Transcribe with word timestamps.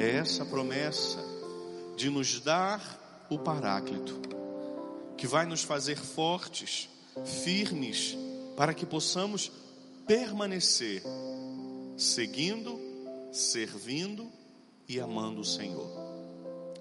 é 0.00 0.16
essa 0.16 0.46
promessa 0.46 1.22
de 1.94 2.08
nos 2.08 2.40
dar 2.40 3.26
o 3.28 3.38
Paráclito, 3.38 4.18
que 5.14 5.26
vai 5.26 5.44
nos 5.44 5.62
fazer 5.62 5.98
fortes, 5.98 6.88
firmes, 7.44 8.16
para 8.56 8.72
que 8.72 8.86
possamos 8.86 9.52
permanecer 10.06 11.02
seguindo, 11.98 12.80
servindo 13.30 14.32
e 14.88 14.98
amando 14.98 15.42
o 15.42 15.44
Senhor. 15.44 15.90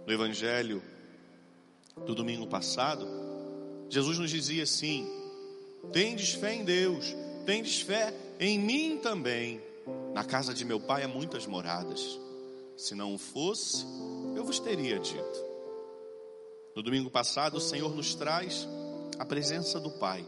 No 0.08 0.14
Evangelho 0.14 0.82
do 2.06 2.16
domingo 2.16 2.48
passado, 2.48 3.06
Jesus 3.90 4.18
nos 4.18 4.32
dizia 4.32 4.64
assim: 4.64 5.06
tendes 5.92 6.32
fé 6.32 6.56
em 6.56 6.64
Deus, 6.64 7.14
tendes 7.46 7.82
fé 7.82 8.14
em 8.40 8.58
mim 8.58 8.98
também. 9.04 9.62
Na 10.14 10.24
casa 10.24 10.54
de 10.54 10.64
meu 10.64 10.80
pai 10.80 11.04
há 11.04 11.08
muitas 11.08 11.46
moradas. 11.46 12.18
Se 12.80 12.96
não 12.96 13.18
fosse, 13.18 13.86
eu 14.38 14.46
vos 14.46 14.58
teria 14.58 14.98
dito. 14.98 15.46
No 16.74 16.82
domingo 16.82 17.12
passado, 17.12 17.58
o 17.58 17.60
Senhor 17.60 17.94
nos 17.94 18.16
traz 18.16 18.66
a 19.20 19.26
presença 19.26 19.82
do 19.82 19.92
Pai. 19.92 20.26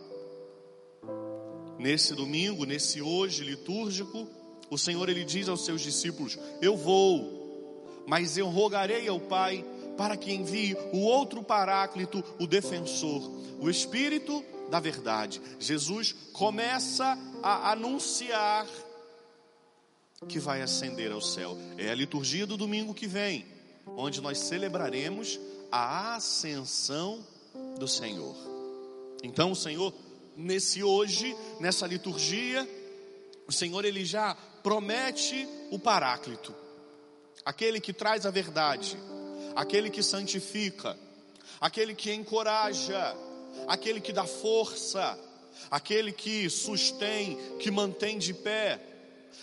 Nesse 1.80 2.14
domingo, 2.14 2.66
nesse 2.66 3.02
hoje 3.02 3.46
litúrgico, 3.46 4.28
o 4.70 4.78
Senhor 4.78 5.08
ele 5.08 5.24
diz 5.24 5.48
aos 5.48 5.64
seus 5.64 5.80
discípulos: 5.80 6.38
Eu 6.62 6.76
vou, 6.76 8.04
mas 8.06 8.38
eu 8.38 8.50
rogarei 8.50 9.08
ao 9.08 9.22
Pai 9.22 9.66
para 9.96 10.18
que 10.18 10.34
envie 10.34 10.76
o 10.92 11.00
outro 11.00 11.42
paráclito, 11.42 12.22
o 12.38 12.46
defensor, 12.46 13.32
o 13.62 13.70
Espírito 13.70 14.44
da 14.70 14.82
verdade. 14.82 15.42
Jesus 15.58 16.14
começa 16.34 17.18
a 17.42 17.72
anunciar 17.72 18.68
que 20.28 20.40
vai 20.40 20.62
ascender 20.62 21.12
ao 21.12 21.20
céu. 21.20 21.58
É 21.80 21.90
a 21.90 21.96
liturgia 21.96 22.46
do 22.46 22.56
domingo 22.56 22.94
que 22.94 23.08
vem, 23.08 23.44
onde 23.88 24.22
nós 24.22 24.38
celebraremos 24.38 25.40
a 25.72 26.16
ascensão 26.16 27.26
do 27.80 27.88
Senhor. 27.88 28.36
Então, 29.24 29.52
o 29.52 29.56
Senhor, 29.56 29.92
nesse 30.38 30.84
hoje, 30.84 31.36
nessa 31.60 31.88
liturgia, 31.88 32.70
o 33.48 33.52
Senhor 33.52 33.84
ele 33.84 34.06
já 34.06 34.36
promete 34.62 35.48
o 35.72 35.80
Paráclito, 35.80 36.54
aquele 37.44 37.82
que 37.82 37.92
traz 37.92 38.24
a 38.24 38.30
verdade, 38.30 38.98
aquele 39.56 39.90
que 39.90 40.04
santifica, 40.04 40.96
aquele 41.60 41.96
que 41.96 42.14
encoraja, 42.14 43.18
aquele 43.68 44.00
que 44.00 44.14
dá 44.14 44.26
força, 44.26 45.18
aquele 45.72 46.12
que 46.12 46.48
sustém, 46.48 47.38
que 47.58 47.72
mantém 47.72 48.20
de 48.20 48.36
pé, 48.36 48.91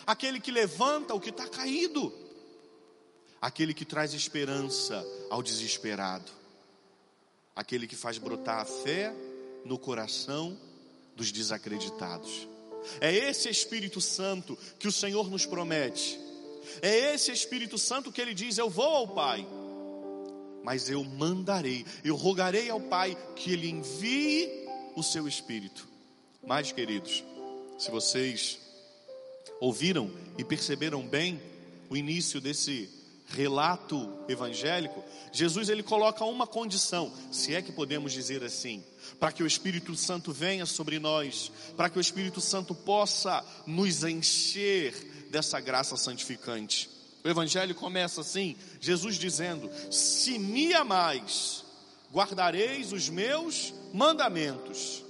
aquele 0.06 0.40
que 0.40 0.50
levanta 0.50 1.14
o 1.14 1.20
que 1.20 1.30
está 1.30 1.46
caído, 1.46 2.12
aquele 3.40 3.74
que 3.74 3.84
traz 3.84 4.14
esperança 4.14 5.04
ao 5.30 5.42
desesperado, 5.42 6.30
aquele 7.54 7.86
que 7.86 7.96
faz 7.96 8.18
brotar 8.18 8.60
a 8.60 8.64
fé 8.64 9.12
no 9.64 9.78
coração 9.78 10.58
dos 11.14 11.32
desacreditados. 11.32 12.48
É 13.00 13.12
esse 13.12 13.48
Espírito 13.48 14.00
Santo 14.00 14.56
que 14.78 14.88
o 14.88 14.92
Senhor 14.92 15.28
nos 15.28 15.44
promete. 15.44 16.18
É 16.80 17.14
esse 17.14 17.32
Espírito 17.32 17.76
Santo 17.78 18.12
que 18.12 18.20
ele 18.20 18.34
diz: 18.34 18.56
Eu 18.56 18.70
vou 18.70 18.84
ao 18.84 19.08
Pai, 19.08 19.46
mas 20.62 20.88
eu 20.88 21.02
mandarei, 21.02 21.84
eu 22.04 22.14
rogarei 22.14 22.70
ao 22.70 22.80
Pai 22.80 23.16
que 23.34 23.52
ele 23.52 23.68
envie 23.68 24.48
o 24.94 25.02
seu 25.02 25.26
Espírito. 25.26 25.88
Mas, 26.46 26.72
queridos, 26.72 27.24
se 27.78 27.90
vocês 27.90 28.58
ouviram 29.60 30.10
e 30.36 30.44
perceberam 30.44 31.06
bem 31.06 31.40
o 31.90 31.96
início 31.96 32.40
desse 32.40 32.88
relato 33.28 34.10
evangélico, 34.28 35.04
Jesus 35.32 35.68
ele 35.68 35.82
coloca 35.82 36.24
uma 36.24 36.46
condição, 36.46 37.12
se 37.30 37.54
é 37.54 37.60
que 37.60 37.72
podemos 37.72 38.12
dizer 38.12 38.42
assim, 38.42 38.82
para 39.20 39.32
que 39.32 39.42
o 39.42 39.46
Espírito 39.46 39.94
Santo 39.94 40.32
venha 40.32 40.64
sobre 40.64 40.98
nós, 40.98 41.52
para 41.76 41.90
que 41.90 41.98
o 41.98 42.00
Espírito 42.00 42.40
Santo 42.40 42.74
possa 42.74 43.44
nos 43.66 44.02
encher 44.02 44.94
dessa 45.30 45.60
graça 45.60 45.96
santificante. 45.96 46.88
O 47.22 47.28
evangelho 47.28 47.74
começa 47.74 48.20
assim, 48.22 48.56
Jesus 48.80 49.16
dizendo: 49.16 49.70
"Se 49.90 50.38
me 50.38 50.72
amais, 50.72 51.64
guardareis 52.12 52.92
os 52.92 53.08
meus 53.08 53.74
mandamentos". 53.92 55.04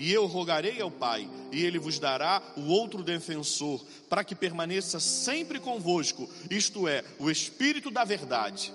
E 0.00 0.10
eu 0.10 0.24
rogarei 0.24 0.80
ao 0.80 0.90
Pai, 0.90 1.28
e 1.52 1.62
ele 1.62 1.78
vos 1.78 1.98
dará 1.98 2.42
o 2.56 2.68
outro 2.68 3.02
defensor, 3.02 3.84
para 4.08 4.24
que 4.24 4.34
permaneça 4.34 4.98
sempre 4.98 5.60
convosco, 5.60 6.26
isto 6.50 6.88
é, 6.88 7.04
o 7.18 7.30
Espírito 7.30 7.90
da 7.90 8.02
Verdade. 8.02 8.72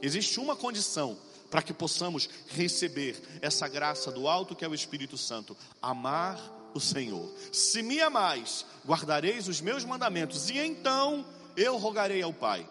Existe 0.00 0.40
uma 0.40 0.56
condição 0.56 1.18
para 1.50 1.60
que 1.60 1.74
possamos 1.74 2.26
receber 2.48 3.20
essa 3.42 3.68
graça 3.68 4.10
do 4.10 4.26
alto 4.26 4.56
que 4.56 4.64
é 4.64 4.68
o 4.68 4.74
Espírito 4.74 5.18
Santo: 5.18 5.54
amar 5.82 6.40
o 6.72 6.80
Senhor. 6.80 7.30
Se 7.52 7.82
me 7.82 8.00
amais, 8.00 8.64
guardareis 8.86 9.48
os 9.48 9.60
meus 9.60 9.84
mandamentos, 9.84 10.48
e 10.48 10.56
então 10.56 11.22
eu 11.54 11.76
rogarei 11.76 12.22
ao 12.22 12.32
Pai. 12.32 12.66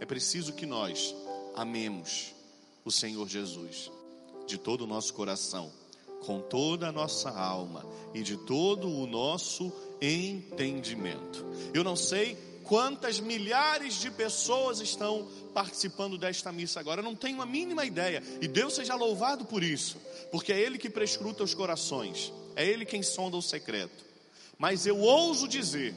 É 0.00 0.06
preciso 0.06 0.54
que 0.54 0.64
nós 0.64 1.14
amemos 1.54 2.34
o 2.86 2.90
Senhor 2.90 3.28
Jesus 3.28 3.90
de 4.46 4.56
todo 4.56 4.84
o 4.84 4.86
nosso 4.86 5.12
coração 5.12 5.83
com 6.26 6.40
toda 6.40 6.88
a 6.88 6.92
nossa 6.92 7.30
alma 7.30 7.84
e 8.12 8.22
de 8.22 8.36
todo 8.36 8.88
o 8.88 9.06
nosso 9.06 9.72
entendimento. 10.00 11.44
Eu 11.72 11.84
não 11.84 11.96
sei 11.96 12.36
quantas 12.64 13.20
milhares 13.20 14.00
de 14.00 14.10
pessoas 14.10 14.80
estão 14.80 15.28
participando 15.52 16.18
desta 16.18 16.50
missa 16.50 16.80
agora, 16.80 17.00
eu 17.00 17.04
não 17.04 17.14
tenho 17.14 17.40
a 17.40 17.46
mínima 17.46 17.84
ideia, 17.84 18.22
e 18.40 18.48
Deus 18.48 18.74
seja 18.74 18.94
louvado 18.94 19.44
por 19.44 19.62
isso, 19.62 19.98
porque 20.32 20.52
é 20.52 20.58
Ele 20.58 20.78
que 20.78 20.90
prescruta 20.90 21.44
os 21.44 21.54
corações, 21.54 22.32
é 22.56 22.66
Ele 22.66 22.84
quem 22.84 23.02
sonda 23.02 23.36
o 23.36 23.42
secreto. 23.42 24.04
Mas 24.58 24.86
eu 24.86 24.98
ouso 24.98 25.46
dizer 25.46 25.94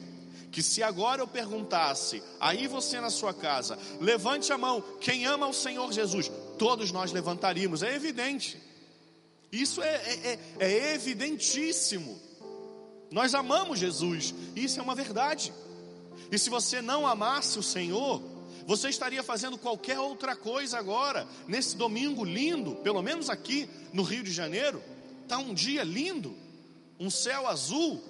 que 0.52 0.62
se 0.62 0.82
agora 0.82 1.22
eu 1.22 1.26
perguntasse, 1.26 2.22
aí 2.40 2.66
você 2.66 3.00
na 3.00 3.10
sua 3.10 3.34
casa, 3.34 3.78
levante 4.00 4.52
a 4.52 4.58
mão, 4.58 4.82
quem 5.00 5.24
ama 5.26 5.48
o 5.48 5.52
Senhor 5.52 5.92
Jesus, 5.92 6.30
todos 6.58 6.92
nós 6.92 7.12
levantaríamos, 7.12 7.82
é 7.82 7.94
evidente. 7.94 8.67
Isso 9.50 9.82
é, 9.82 9.94
é, 9.94 10.38
é, 10.58 10.72
é 10.72 10.94
evidentíssimo. 10.94 12.20
Nós 13.10 13.34
amamos 13.34 13.78
Jesus, 13.78 14.34
isso 14.54 14.78
é 14.78 14.82
uma 14.82 14.94
verdade. 14.94 15.52
E 16.30 16.38
se 16.38 16.50
você 16.50 16.82
não 16.82 17.06
amasse 17.06 17.58
o 17.58 17.62
Senhor, 17.62 18.22
você 18.66 18.90
estaria 18.90 19.22
fazendo 19.22 19.56
qualquer 19.56 19.98
outra 19.98 20.36
coisa 20.36 20.78
agora, 20.78 21.26
nesse 21.46 21.74
domingo 21.74 22.22
lindo, 22.22 22.76
pelo 22.76 23.02
menos 23.02 23.30
aqui 23.30 23.68
no 23.94 24.02
Rio 24.02 24.22
de 24.22 24.30
Janeiro, 24.30 24.82
está 25.22 25.38
um 25.38 25.54
dia 25.54 25.82
lindo, 25.82 26.36
um 27.00 27.08
céu 27.08 27.46
azul, 27.46 28.02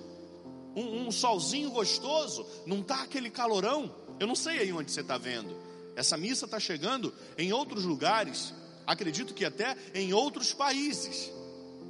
um, 0.75 1.07
um 1.07 1.13
solzinho 1.13 1.71
gostoso, 1.71 2.45
não 2.67 2.81
está 2.81 3.03
aquele 3.03 3.31
calorão. 3.31 3.95
Eu 4.19 4.27
não 4.27 4.35
sei 4.35 4.59
aí 4.59 4.73
onde 4.73 4.91
você 4.91 5.01
está 5.01 5.17
vendo. 5.17 5.57
Essa 5.95 6.17
missa 6.17 6.45
está 6.45 6.59
chegando 6.59 7.15
em 7.37 7.53
outros 7.53 7.85
lugares, 7.85 8.53
acredito 8.89 9.35
que 9.35 9.45
até 9.45 9.77
em 9.95 10.15
outros 10.15 10.55
países. 10.55 11.31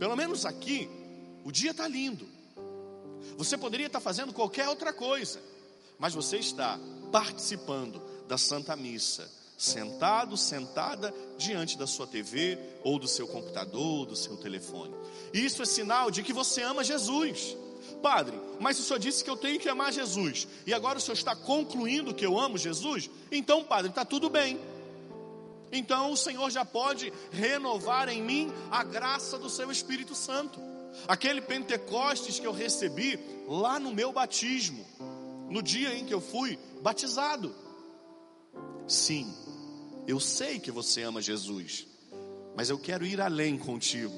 Pelo 0.01 0.17
menos 0.17 0.45
aqui, 0.45 0.91
o 1.45 1.53
dia 1.53 1.71
está 1.71 1.87
lindo. 1.87 2.29
Você 3.37 3.57
poderia 3.57 3.87
estar 3.87 4.01
tá 4.01 4.05
fazendo 4.05 4.33
qualquer 4.33 4.69
outra 4.69 4.93
coisa, 4.93 5.41
mas 5.97 6.13
você 6.13 6.39
está 6.39 6.79
participando 7.13 8.03
da 8.27 8.37
Santa 8.37 8.75
Missa, 8.75 9.31
sentado, 9.57 10.37
sentada 10.37 11.15
diante 11.39 11.79
da 11.79 11.87
sua 11.87 12.07
TV, 12.07 12.59
ou 12.83 12.99
do 12.99 13.07
seu 13.07 13.29
computador, 13.29 14.01
ou 14.01 14.07
do 14.07 14.17
seu 14.17 14.37
telefone. 14.37 14.93
Isso 15.33 15.63
é 15.63 15.67
sinal 15.67 16.11
de 16.11 16.25
que 16.25 16.33
você 16.33 16.63
ama 16.63 16.83
Jesus. 16.83 17.57
Padre, 18.03 18.39
mas 18.59 18.79
o 18.79 18.83
senhor 18.83 18.99
disse 18.99 19.23
que 19.23 19.31
eu 19.31 19.37
tenho 19.37 19.59
que 19.61 19.69
amar 19.69 19.93
Jesus, 19.93 20.49
e 20.67 20.75
agora 20.75 20.99
o 20.99 21.01
senhor 21.01 21.15
está 21.15 21.35
concluindo 21.35 22.15
que 22.15 22.27
eu 22.27 22.39
amo 22.39 22.59
Jesus? 22.59 23.09
Então, 23.31 23.63
padre, 23.63 23.91
está 23.91 24.05
tudo 24.05 24.29
bem. 24.29 24.59
Então 25.71 26.13
o 26.13 26.17
Senhor 26.17 26.51
já 26.51 26.65
pode 26.65 27.13
renovar 27.31 28.09
em 28.09 28.23
mim 28.23 28.53
a 28.71 28.83
graça 28.83 29.39
do 29.39 29.51
seu 29.51 29.71
Espírito 29.71 30.15
Santo. 30.15 30.61
Aquele 31.07 31.41
Pentecostes 31.41 32.39
que 32.39 32.47
eu 32.47 32.53
recebi 32.53 33.19
lá 33.47 33.79
no 33.79 33.95
meu 33.95 34.13
batismo, 34.13 34.85
no 35.49 35.63
dia 35.63 35.95
em 35.95 36.05
que 36.05 36.15
eu 36.15 36.21
fui 36.21 36.59
batizado. 36.83 37.55
Sim, 38.87 39.33
eu 40.07 40.19
sei 40.19 40.59
que 40.59 40.71
você 40.71 41.03
ama 41.03 41.21
Jesus, 41.21 41.87
mas 42.57 42.71
eu 42.71 42.79
quero 42.79 43.05
ir 43.05 43.21
além 43.21 43.59
contigo. 43.59 44.15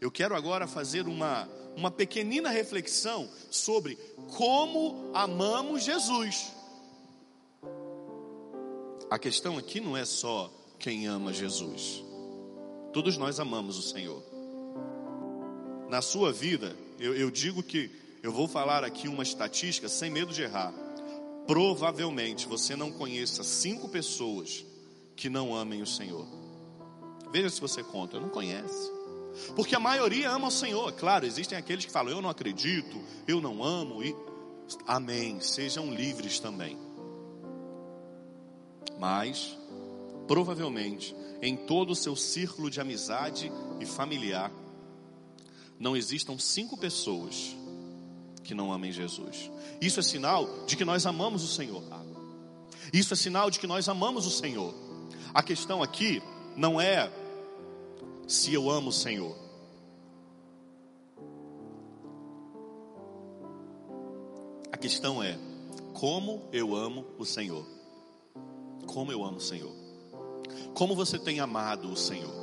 Eu 0.00 0.10
quero 0.10 0.34
agora 0.34 0.66
fazer 0.66 1.06
uma, 1.06 1.48
uma 1.76 1.90
pequenina 1.90 2.48
reflexão 2.50 3.28
sobre 3.50 3.96
como 4.36 5.10
amamos 5.14 5.82
Jesus. 5.82 6.52
A 9.10 9.18
questão 9.18 9.58
aqui 9.58 9.80
não 9.80 9.96
é 9.96 10.04
só 10.04 10.48
quem 10.78 11.08
ama 11.08 11.32
Jesus. 11.32 12.04
Todos 12.92 13.16
nós 13.16 13.40
amamos 13.40 13.76
o 13.76 13.82
Senhor. 13.82 14.22
Na 15.88 16.00
sua 16.00 16.32
vida, 16.32 16.76
eu, 16.96 17.12
eu 17.16 17.28
digo 17.28 17.60
que 17.60 17.90
eu 18.22 18.30
vou 18.32 18.46
falar 18.46 18.84
aqui 18.84 19.08
uma 19.08 19.24
estatística 19.24 19.88
sem 19.88 20.10
medo 20.10 20.32
de 20.32 20.42
errar. 20.42 20.72
provavelmente 21.44 22.46
você 22.46 22.76
não 22.76 22.92
conheça 22.92 23.42
cinco 23.42 23.88
pessoas 23.88 24.64
que 25.16 25.28
não 25.28 25.52
amem 25.56 25.82
o 25.82 25.86
Senhor. 25.86 26.24
Veja 27.32 27.50
se 27.50 27.60
você 27.60 27.82
conta, 27.82 28.20
não 28.20 28.28
conhece. 28.28 28.92
Porque 29.56 29.74
a 29.74 29.80
maioria 29.80 30.30
ama 30.30 30.46
o 30.48 30.52
Senhor. 30.52 30.92
Claro, 30.92 31.26
existem 31.26 31.58
aqueles 31.58 31.84
que 31.84 31.90
falam, 31.90 32.12
eu 32.12 32.22
não 32.22 32.30
acredito, 32.30 32.96
eu 33.26 33.40
não 33.40 33.64
amo. 33.64 34.04
E 34.04 34.14
amém, 34.86 35.40
sejam 35.40 35.92
livres 35.92 36.38
também. 36.38 36.78
Mas, 38.98 39.56
provavelmente, 40.26 41.14
em 41.42 41.56
todo 41.56 41.90
o 41.90 41.96
seu 41.96 42.14
círculo 42.14 42.70
de 42.70 42.80
amizade 42.80 43.50
e 43.80 43.86
familiar, 43.86 44.52
não 45.78 45.96
existam 45.96 46.38
cinco 46.38 46.76
pessoas 46.76 47.56
que 48.44 48.54
não 48.54 48.72
amem 48.72 48.92
Jesus. 48.92 49.50
Isso 49.80 50.00
é 50.00 50.02
sinal 50.02 50.64
de 50.66 50.76
que 50.76 50.84
nós 50.84 51.06
amamos 51.06 51.42
o 51.42 51.48
Senhor. 51.48 51.82
Isso 52.92 53.14
é 53.14 53.16
sinal 53.16 53.50
de 53.50 53.58
que 53.58 53.66
nós 53.66 53.88
amamos 53.88 54.26
o 54.26 54.30
Senhor. 54.30 54.74
A 55.32 55.42
questão 55.42 55.82
aqui 55.82 56.22
não 56.56 56.80
é 56.80 57.10
se 58.26 58.52
eu 58.52 58.70
amo 58.70 58.90
o 58.90 58.92
Senhor. 58.92 59.36
A 64.72 64.76
questão 64.76 65.22
é 65.22 65.38
como 65.92 66.42
eu 66.52 66.74
amo 66.74 67.06
o 67.18 67.24
Senhor. 67.24 67.79
Como 68.90 69.12
eu 69.12 69.24
amo 69.24 69.36
o 69.36 69.40
Senhor. 69.40 69.72
Como 70.74 70.96
você 70.96 71.16
tem 71.16 71.38
amado 71.38 71.92
o 71.92 71.96
Senhor. 71.96 72.40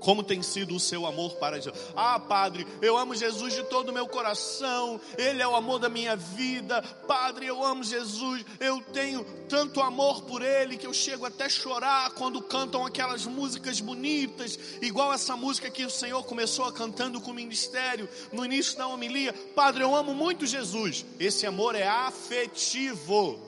Como 0.00 0.22
tem 0.22 0.42
sido 0.42 0.74
o 0.74 0.80
seu 0.80 1.04
amor 1.04 1.34
para 1.36 1.60
Jesus? 1.60 1.92
Ah, 1.94 2.18
Padre, 2.18 2.66
eu 2.80 2.96
amo 2.96 3.14
Jesus 3.14 3.54
de 3.54 3.62
todo 3.64 3.90
o 3.90 3.92
meu 3.92 4.06
coração, 4.06 4.98
Ele 5.18 5.42
é 5.42 5.46
o 5.46 5.54
amor 5.54 5.78
da 5.78 5.90
minha 5.90 6.16
vida. 6.16 6.80
Padre, 7.06 7.46
eu 7.46 7.62
amo 7.62 7.84
Jesus, 7.84 8.44
eu 8.58 8.80
tenho 8.92 9.22
tanto 9.48 9.82
amor 9.82 10.22
por 10.22 10.42
Ele 10.42 10.78
que 10.78 10.86
eu 10.86 10.94
chego 10.94 11.26
até 11.26 11.48
chorar 11.48 12.10
quando 12.12 12.40
cantam 12.40 12.84
aquelas 12.84 13.26
músicas 13.26 13.80
bonitas, 13.80 14.58
igual 14.80 15.12
essa 15.12 15.36
música 15.36 15.70
que 15.70 15.84
o 15.84 15.90
Senhor 15.90 16.24
começou 16.24 16.70
cantando 16.72 17.20
com 17.20 17.32
o 17.32 17.34
ministério 17.34 18.08
no 18.32 18.44
início 18.44 18.78
da 18.78 18.86
homilia. 18.86 19.34
Padre, 19.54 19.82
eu 19.82 19.94
amo 19.94 20.14
muito 20.14 20.46
Jesus. 20.46 21.04
Esse 21.20 21.46
amor 21.46 21.74
é 21.74 21.86
afetivo. 21.86 23.45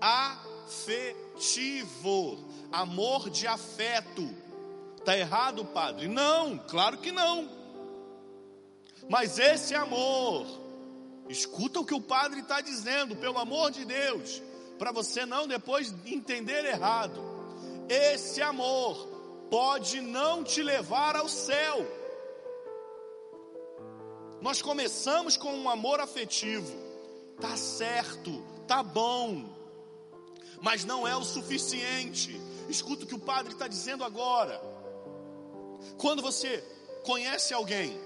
Afetivo. 0.00 0.38
Amor 2.72 3.28
de 3.30 3.46
afeto 3.46 4.28
Está 5.00 5.16
errado, 5.16 5.64
padre? 5.64 6.08
Não, 6.08 6.58
claro 6.58 6.98
que 6.98 7.10
não. 7.10 7.48
Mas 9.08 9.38
esse 9.38 9.74
amor, 9.74 10.46
escuta 11.26 11.80
o 11.80 11.86
que 11.86 11.94
o 11.94 12.02
padre 12.02 12.40
está 12.40 12.60
dizendo, 12.60 13.16
pelo 13.16 13.38
amor 13.38 13.70
de 13.70 13.86
Deus, 13.86 14.42
para 14.78 14.92
você 14.92 15.24
não 15.24 15.48
depois 15.48 15.94
entender 16.04 16.66
errado. 16.66 17.18
Esse 17.88 18.42
amor 18.42 19.08
pode 19.50 20.02
não 20.02 20.44
te 20.44 20.62
levar 20.62 21.16
ao 21.16 21.28
céu. 21.30 21.78
Nós 24.42 24.60
começamos 24.60 25.36
com 25.36 25.52
um 25.54 25.68
amor 25.68 25.98
afetivo, 25.98 26.72
tá 27.40 27.56
certo, 27.56 28.44
tá 28.68 28.82
bom, 28.82 29.46
mas 30.60 30.84
não 30.84 31.06
é 31.06 31.16
o 31.16 31.24
suficiente. 31.24 32.40
Escuta 32.68 33.04
o 33.04 33.06
que 33.06 33.14
o 33.14 33.18
padre 33.18 33.52
está 33.52 33.66
dizendo 33.66 34.04
agora. 34.04 34.60
Quando 35.96 36.22
você 36.22 36.62
conhece 37.04 37.54
alguém, 37.54 37.98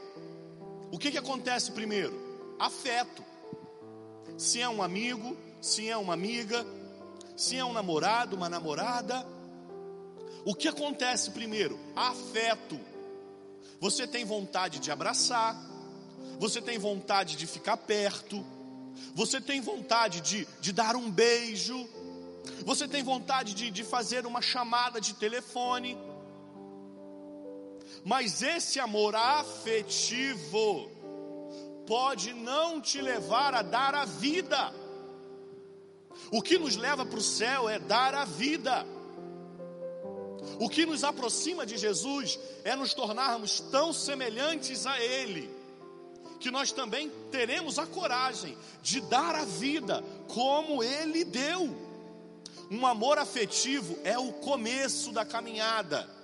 o 0.91 0.99
que, 0.99 1.11
que 1.11 1.19
acontece 1.19 1.73
primeiro? 1.73 2.55
Afeto. 2.59 3.25
Se 4.39 4.61
é 4.61 4.69
um 4.69 4.83
amigo, 4.83 5.37
se 5.61 5.89
é 5.89 5.97
uma 5.97 6.15
amiga, 6.15 6.65
se 7.37 7.57
é 7.57 7.65
um 7.65 7.73
namorado, 7.73 8.37
uma 8.37 8.49
namorada. 8.49 9.27
O 10.45 10.55
que 10.55 10.69
acontece 10.69 11.31
primeiro? 11.31 11.79
Afeto. 11.97 12.79
Você 13.81 14.07
tem 14.07 14.25
vontade 14.25 14.79
de 14.79 14.91
abraçar, 14.91 15.61
você 16.39 16.61
tem 16.61 16.79
vontade 16.79 17.37
de 17.37 17.47
ficar 17.47 17.77
perto, 17.77 18.45
você 19.15 19.41
tem 19.41 19.61
vontade 19.61 20.21
de, 20.21 20.47
de 20.61 20.73
dar 20.73 20.97
um 20.97 21.11
beijo, 21.11 21.87
você 22.65 22.87
tem 22.87 23.03
vontade 23.03 23.55
de, 23.55 23.71
de 23.71 23.85
fazer 23.85 24.27
uma 24.27 24.43
chamada 24.43 25.01
de 25.01 25.15
telefone. 25.15 25.99
Mas 28.05 28.43
esse 28.43 28.79
amor 28.79 29.15
afetivo 29.15 30.91
pode 31.87 32.33
não 32.33 32.81
te 32.81 33.01
levar 33.01 33.55
a 33.55 33.63
dar 33.63 33.95
a 33.95 34.05
vida. 34.05 34.73
O 36.31 36.43
que 36.43 36.59
nos 36.59 36.77
leva 36.77 37.05
para 37.05 37.19
o 37.19 37.23
céu 37.23 37.69
é 37.69 37.79
dar 37.79 38.15
a 38.15 38.25
vida. 38.25 38.87
O 40.59 40.69
que 40.69 40.87
nos 40.87 41.03
aproxima 41.03 41.67
de 41.67 41.77
Jesus 41.77 42.39
é 42.63 42.77
nos 42.77 42.95
tornarmos 42.95 43.61
tão 43.61 43.93
semelhantes 43.93 44.87
a 44.87 45.01
Ele, 45.01 45.51
que 46.39 46.51
nós 46.51 46.71
também 46.71 47.11
teremos 47.31 47.79
a 47.79 47.87
coragem 47.87 48.57
de 48.83 49.01
dar 49.01 49.35
a 49.35 49.45
vida 49.45 50.05
como 50.29 50.83
Ele 50.83 51.25
deu. 51.25 51.84
Um 52.71 52.87
amor 52.87 53.19
afetivo 53.19 53.99
é 54.05 54.19
o 54.19 54.33
começo 54.33 55.13
da 55.13 55.25
caminhada 55.25 56.15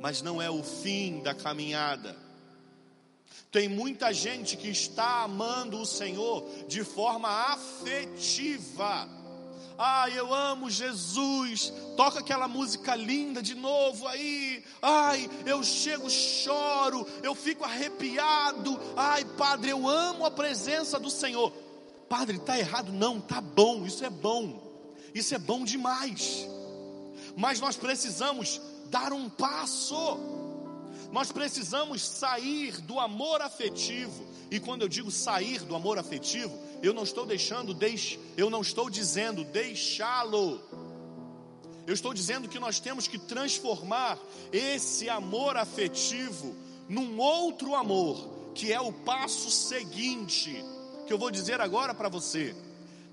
mas 0.00 0.22
não 0.22 0.40
é 0.40 0.50
o 0.50 0.62
fim 0.62 1.20
da 1.20 1.34
caminhada. 1.34 2.16
Tem 3.50 3.68
muita 3.68 4.12
gente 4.12 4.56
que 4.56 4.68
está 4.68 5.22
amando 5.22 5.78
o 5.78 5.86
Senhor 5.86 6.44
de 6.66 6.82
forma 6.82 7.28
afetiva. 7.28 9.08
Ah, 9.78 10.08
eu 10.10 10.32
amo 10.32 10.70
Jesus. 10.70 11.72
Toca 11.96 12.20
aquela 12.20 12.48
música 12.48 12.94
linda 12.94 13.42
de 13.42 13.54
novo 13.54 14.08
aí. 14.08 14.64
Ai, 14.80 15.30
eu 15.44 15.62
chego, 15.62 16.08
choro, 16.08 17.06
eu 17.22 17.34
fico 17.34 17.64
arrepiado. 17.64 18.78
Ai, 18.96 19.24
Padre, 19.36 19.70
eu 19.70 19.86
amo 19.86 20.24
a 20.24 20.30
presença 20.30 20.98
do 20.98 21.10
Senhor. 21.10 21.52
Padre, 22.08 22.36
está 22.36 22.58
errado? 22.58 22.92
Não, 22.92 23.20
tá 23.20 23.40
bom, 23.40 23.86
isso 23.86 24.04
é 24.04 24.10
bom. 24.10 24.61
Isso 25.14 25.34
é 25.34 25.38
bom 25.38 25.64
demais. 25.64 26.46
Mas 27.36 27.60
nós 27.60 27.76
precisamos 27.76 28.60
dar 28.90 29.12
um 29.12 29.28
passo. 29.28 30.18
Nós 31.10 31.30
precisamos 31.30 32.02
sair 32.02 32.80
do 32.80 32.98
amor 32.98 33.40
afetivo. 33.40 34.24
E 34.50 34.60
quando 34.60 34.82
eu 34.82 34.88
digo 34.88 35.10
sair 35.10 35.60
do 35.60 35.74
amor 35.74 35.98
afetivo, 35.98 36.58
eu 36.82 36.92
não 36.92 37.04
estou 37.04 37.24
deixando, 37.24 37.72
deix, 37.72 38.18
eu 38.36 38.50
não 38.50 38.60
estou 38.60 38.90
dizendo 38.90 39.44
deixá-lo. 39.44 40.60
Eu 41.86 41.94
estou 41.94 42.14
dizendo 42.14 42.48
que 42.48 42.58
nós 42.58 42.78
temos 42.78 43.08
que 43.08 43.18
transformar 43.18 44.18
esse 44.52 45.08
amor 45.08 45.56
afetivo 45.56 46.54
num 46.88 47.18
outro 47.18 47.74
amor, 47.74 48.52
que 48.54 48.72
é 48.72 48.80
o 48.80 48.92
passo 48.92 49.50
seguinte, 49.50 50.64
que 51.06 51.12
eu 51.12 51.18
vou 51.18 51.30
dizer 51.30 51.60
agora 51.60 51.94
para 51.94 52.08
você. 52.08 52.54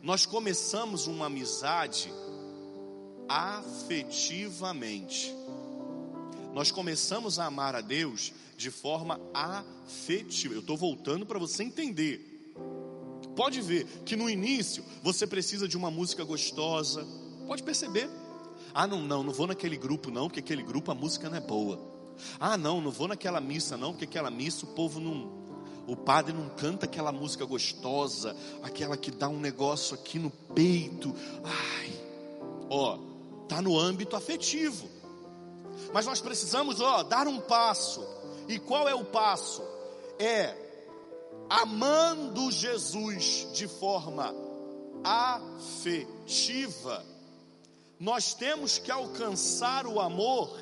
Nós 0.01 0.25
começamos 0.25 1.07
uma 1.07 1.25
amizade 1.27 2.11
afetivamente 3.27 4.59
nós 6.53 6.71
começamos 6.71 7.37
a 7.39 7.45
amar 7.45 7.75
a 7.75 7.81
Deus 7.81 8.33
de 8.57 8.71
forma 8.71 9.19
afetiva. 9.33 10.53
Eu 10.53 10.59
estou 10.59 10.75
voltando 10.75 11.25
para 11.25 11.39
você 11.39 11.63
entender. 11.63 12.53
Pode 13.35 13.61
ver 13.61 13.85
que 14.03 14.15
no 14.15 14.29
início 14.29 14.83
você 15.01 15.25
precisa 15.27 15.67
de 15.67 15.77
uma 15.77 15.91
música 15.91 16.23
gostosa. 16.23 17.05
Pode 17.47 17.63
perceber. 17.63 18.09
Ah, 18.73 18.87
não, 18.87 19.01
não, 19.01 19.23
não 19.23 19.33
vou 19.33 19.47
naquele 19.47 19.77
grupo 19.77 20.11
não, 20.11 20.27
porque 20.27 20.39
aquele 20.39 20.63
grupo 20.63 20.91
a 20.91 20.95
música 20.95 21.29
não 21.29 21.37
é 21.37 21.39
boa. 21.39 21.79
Ah, 22.39 22.57
não, 22.57 22.81
não 22.81 22.91
vou 22.91 23.07
naquela 23.07 23.39
missa 23.39 23.77
não, 23.77 23.91
porque 23.91 24.05
aquela 24.05 24.29
missa 24.29 24.65
o 24.65 24.69
povo 24.69 24.99
não 24.99 25.38
o 25.89 25.95
padre 25.95 26.33
não 26.33 26.47
canta 26.49 26.85
aquela 26.85 27.11
música 27.11 27.43
gostosa, 27.45 28.35
aquela 28.61 28.95
que 28.95 29.09
dá 29.09 29.27
um 29.27 29.39
negócio 29.39 29.95
aqui 29.95 30.19
no 30.19 30.29
peito. 30.29 31.15
Ai. 31.43 31.91
Ó, 32.69 32.99
tá 33.47 33.59
no 33.59 33.77
âmbito 33.77 34.15
afetivo. 34.15 34.87
Mas 35.91 36.05
nós 36.05 36.21
precisamos, 36.21 36.79
ó, 36.79 37.01
dar 37.01 37.27
um 37.27 37.39
passo. 37.39 38.05
E 38.47 38.59
qual 38.59 38.87
é 38.87 38.93
o 38.93 39.03
passo? 39.03 39.63
É 40.19 40.55
amando 41.49 42.51
Jesus 42.51 43.47
de 43.51 43.67
forma 43.67 44.31
afetiva. 45.03 47.03
Nós 47.99 48.35
temos 48.35 48.77
que 48.77 48.91
alcançar 48.91 49.87
o 49.87 49.99
amor 49.99 50.55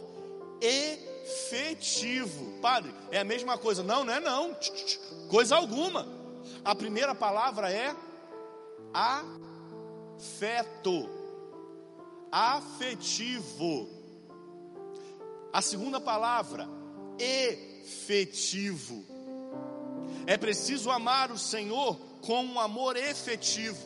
efetivo. 1.28 2.60
Padre, 2.62 2.94
é 3.12 3.20
a 3.20 3.24
mesma 3.24 3.58
coisa? 3.58 3.84
Não, 3.84 4.06
não 4.06 4.14
é 4.14 4.20
não. 4.20 4.56
Coisa 5.30 5.56
alguma. 5.56 6.08
A 6.64 6.74
primeira 6.74 7.14
palavra 7.14 7.72
é 7.72 7.94
afeto. 10.14 11.10
Afetivo. 12.32 13.90
A 15.52 15.62
segunda 15.62 16.00
palavra, 16.00 16.68
efetivo. 17.18 19.06
É 20.26 20.38
preciso 20.38 20.90
amar 20.92 21.32
o 21.32 21.38
Senhor 21.38 22.00
com 22.22 22.44
um 22.44 22.60
amor 22.60 22.96
efetivo. 22.96 23.86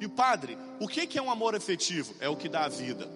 E 0.00 0.08
padre, 0.08 0.58
o 0.80 0.88
que 0.88 1.18
é 1.18 1.22
um 1.22 1.30
amor 1.30 1.54
efetivo? 1.54 2.14
É 2.20 2.28
o 2.28 2.36
que 2.36 2.48
dá 2.48 2.64
a 2.64 2.68
vida. 2.68 3.08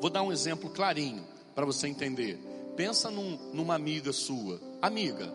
Vou 0.00 0.10
dar 0.10 0.22
um 0.22 0.32
exemplo 0.32 0.68
clarinho 0.68 1.33
para 1.54 1.64
você 1.64 1.86
entender. 1.86 2.38
Pensa 2.76 3.10
num, 3.10 3.38
numa 3.52 3.74
amiga 3.74 4.12
sua, 4.12 4.60
amiga. 4.82 5.32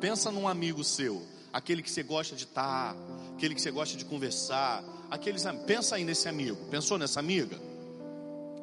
Pensa 0.00 0.30
num 0.30 0.46
amigo 0.46 0.84
seu, 0.84 1.22
aquele 1.52 1.82
que 1.82 1.90
você 1.90 2.02
gosta 2.02 2.36
de 2.36 2.44
estar, 2.44 2.96
aquele 3.34 3.54
que 3.54 3.60
você 3.60 3.70
gosta 3.70 3.96
de 3.96 4.04
conversar, 4.04 4.84
aqueles. 5.10 5.44
Pensa 5.66 5.96
aí 5.96 6.04
nesse 6.04 6.28
amigo. 6.28 6.56
Pensou 6.70 6.98
nessa 6.98 7.20
amiga? 7.20 7.58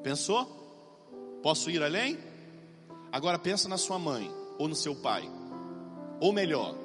Pensou? 0.04 0.46
Posso 1.42 1.70
ir 1.70 1.84
além? 1.84 2.18
Agora 3.12 3.38
pensa 3.38 3.68
na 3.68 3.78
sua 3.78 4.00
mãe 4.00 4.32
ou 4.58 4.68
no 4.68 4.76
seu 4.76 4.96
pai. 4.96 5.30
Ou 6.20 6.32
melhor, 6.32 6.76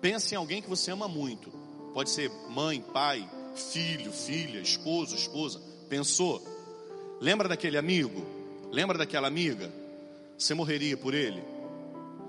pense 0.00 0.34
em 0.34 0.38
alguém 0.38 0.62
que 0.62 0.68
você 0.68 0.90
ama 0.90 1.08
muito. 1.08 1.50
Pode 1.92 2.10
ser 2.10 2.30
mãe, 2.48 2.80
pai, 2.80 3.28
filho, 3.54 4.12
filha, 4.12 4.60
esposo, 4.60 5.16
esposa. 5.16 5.60
Pensou? 5.88 6.42
Lembra 7.20 7.48
daquele 7.48 7.76
amigo? 7.76 8.37
Lembra 8.70 8.98
daquela 8.98 9.26
amiga? 9.26 9.72
Você 10.36 10.54
morreria 10.54 10.96
por 10.96 11.14
ele? 11.14 11.42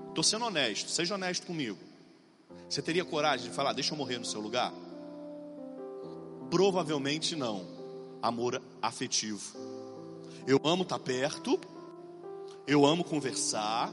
Estou 0.08 0.24
sendo 0.24 0.46
honesto, 0.46 0.90
seja 0.90 1.14
honesto 1.14 1.46
comigo. 1.46 1.78
Você 2.68 2.80
teria 2.80 3.04
coragem 3.04 3.48
de 3.48 3.54
falar, 3.54 3.72
deixa 3.72 3.92
eu 3.92 3.98
morrer 3.98 4.18
no 4.18 4.24
seu 4.24 4.40
lugar? 4.40 4.72
Provavelmente 6.50 7.36
não. 7.36 7.66
Amor 8.22 8.60
afetivo. 8.82 9.56
Eu 10.46 10.60
amo 10.64 10.82
estar 10.82 10.98
perto, 10.98 11.60
eu 12.66 12.84
amo 12.84 13.04
conversar, 13.04 13.92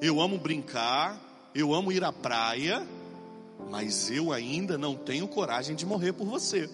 eu 0.00 0.20
amo 0.20 0.38
brincar, 0.38 1.18
eu 1.54 1.74
amo 1.74 1.92
ir 1.92 2.02
à 2.02 2.12
praia, 2.12 2.86
mas 3.70 4.10
eu 4.10 4.32
ainda 4.32 4.78
não 4.78 4.96
tenho 4.96 5.28
coragem 5.28 5.76
de 5.76 5.84
morrer 5.84 6.12
por 6.12 6.26
você. 6.26 6.68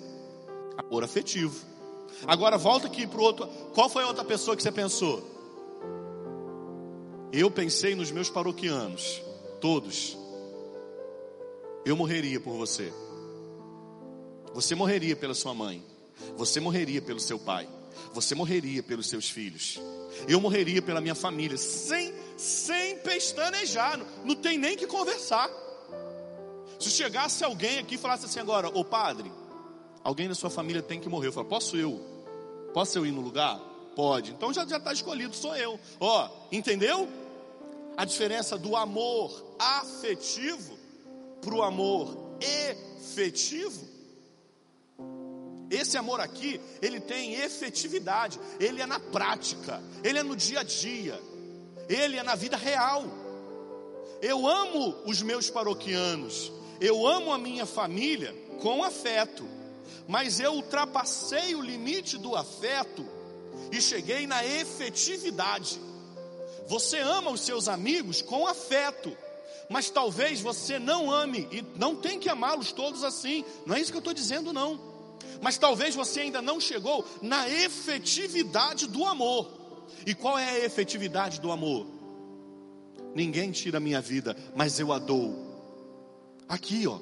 Amor 0.78 1.04
afetivo. 1.04 1.75
Agora 2.26 2.56
volta 2.56 2.86
aqui 2.86 3.06
para 3.06 3.18
o 3.18 3.22
outro. 3.22 3.46
Qual 3.74 3.88
foi 3.88 4.02
a 4.02 4.06
outra 4.06 4.24
pessoa 4.24 4.56
que 4.56 4.62
você 4.62 4.72
pensou? 4.72 5.22
Eu 7.32 7.50
pensei 7.50 7.94
nos 7.94 8.10
meus 8.10 8.30
paroquianos, 8.30 9.22
todos. 9.60 10.16
Eu 11.84 11.96
morreria 11.96 12.40
por 12.40 12.56
você. 12.56 12.92
Você 14.54 14.74
morreria 14.74 15.14
pela 15.14 15.34
sua 15.34 15.52
mãe. 15.52 15.84
Você 16.36 16.60
morreria 16.60 17.02
pelo 17.02 17.20
seu 17.20 17.38
pai. 17.38 17.68
Você 18.12 18.34
morreria 18.34 18.82
pelos 18.82 19.08
seus 19.08 19.28
filhos. 19.28 19.78
Eu 20.26 20.40
morreria 20.40 20.80
pela 20.80 21.00
minha 21.00 21.14
família, 21.14 21.56
sem, 21.58 22.14
sem 22.36 22.96
pestanejar. 22.98 23.98
Não, 23.98 24.06
não 24.24 24.34
tem 24.34 24.56
nem 24.56 24.76
que 24.76 24.86
conversar. 24.86 25.50
Se 26.80 26.90
chegasse 26.90 27.44
alguém 27.44 27.78
aqui 27.78 27.94
e 27.96 27.98
falasse 27.98 28.26
assim 28.26 28.40
agora, 28.40 28.68
ô 28.68 28.84
padre, 28.84 29.30
alguém 30.06 30.28
da 30.28 30.36
sua 30.36 30.48
família 30.48 30.80
tem 30.80 31.00
que 31.00 31.08
morrer. 31.08 31.26
Eu 31.26 31.32
falo, 31.32 31.48
posso 31.48 31.76
eu? 31.76 32.00
Posso 32.72 32.96
eu 32.96 33.04
ir 33.04 33.10
no 33.10 33.20
lugar? 33.20 33.58
Pode. 33.96 34.30
Então 34.30 34.52
já 34.52 34.62
está 34.62 34.92
escolhido, 34.92 35.34
sou 35.34 35.56
eu. 35.56 35.80
Ó, 35.98 36.30
entendeu? 36.52 37.08
A 37.96 38.04
diferença 38.04 38.56
do 38.56 38.76
amor 38.76 39.44
afetivo 39.58 40.78
para 41.40 41.54
o 41.54 41.62
amor 41.62 42.36
efetivo. 42.40 43.84
Esse 45.68 45.98
amor 45.98 46.20
aqui, 46.20 46.60
ele 46.80 47.00
tem 47.00 47.34
efetividade, 47.34 48.38
ele 48.60 48.80
é 48.80 48.86
na 48.86 49.00
prática, 49.00 49.82
ele 50.04 50.20
é 50.20 50.22
no 50.22 50.36
dia 50.36 50.60
a 50.60 50.62
dia, 50.62 51.20
ele 51.88 52.16
é 52.16 52.22
na 52.22 52.36
vida 52.36 52.56
real. 52.56 53.02
Eu 54.22 54.46
amo 54.46 54.94
os 55.04 55.20
meus 55.20 55.50
paroquianos, 55.50 56.52
eu 56.80 57.04
amo 57.04 57.32
a 57.32 57.38
minha 57.38 57.66
família 57.66 58.32
com 58.60 58.84
afeto, 58.84 59.55
mas 60.06 60.40
eu 60.40 60.52
ultrapassei 60.54 61.54
o 61.54 61.62
limite 61.62 62.18
do 62.18 62.34
afeto 62.34 63.06
e 63.72 63.80
cheguei 63.80 64.26
na 64.26 64.44
efetividade. 64.44 65.80
Você 66.68 66.98
ama 66.98 67.30
os 67.30 67.40
seus 67.40 67.68
amigos 67.68 68.22
com 68.22 68.46
afeto, 68.46 69.16
mas 69.68 69.90
talvez 69.90 70.40
você 70.40 70.78
não 70.78 71.10
ame 71.10 71.48
e 71.50 71.64
não 71.78 71.94
tem 71.94 72.18
que 72.18 72.28
amá-los 72.28 72.72
todos 72.72 73.04
assim. 73.04 73.44
Não 73.64 73.74
é 73.74 73.80
isso 73.80 73.90
que 73.90 73.96
eu 73.96 74.00
estou 74.00 74.14
dizendo, 74.14 74.52
não. 74.52 74.80
Mas 75.40 75.58
talvez 75.58 75.94
você 75.94 76.20
ainda 76.20 76.40
não 76.40 76.60
chegou 76.60 77.04
na 77.22 77.48
efetividade 77.48 78.86
do 78.86 79.04
amor. 79.04 79.50
E 80.04 80.14
qual 80.14 80.38
é 80.38 80.48
a 80.48 80.64
efetividade 80.64 81.40
do 81.40 81.50
amor? 81.50 81.86
Ninguém 83.14 83.50
tira 83.50 83.78
a 83.78 83.80
minha 83.80 84.00
vida, 84.00 84.36
mas 84.54 84.78
eu 84.78 84.92
a 84.92 84.98
dou. 84.98 85.46
Aqui, 86.48 86.86
ó. 86.86 86.98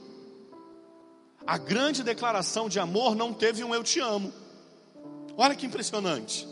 A 1.47 1.59
grande 1.59 2.03
declaração 2.03 2.69
de 2.69 2.79
amor 2.79 3.15
não 3.15 3.33
teve 3.33 3.63
um 3.63 3.75
eu 3.75 3.83
te 3.83 4.01
amo. 4.01 4.33
Olha 5.37 5.55
que 5.55 5.67
impressionante. 5.67 6.49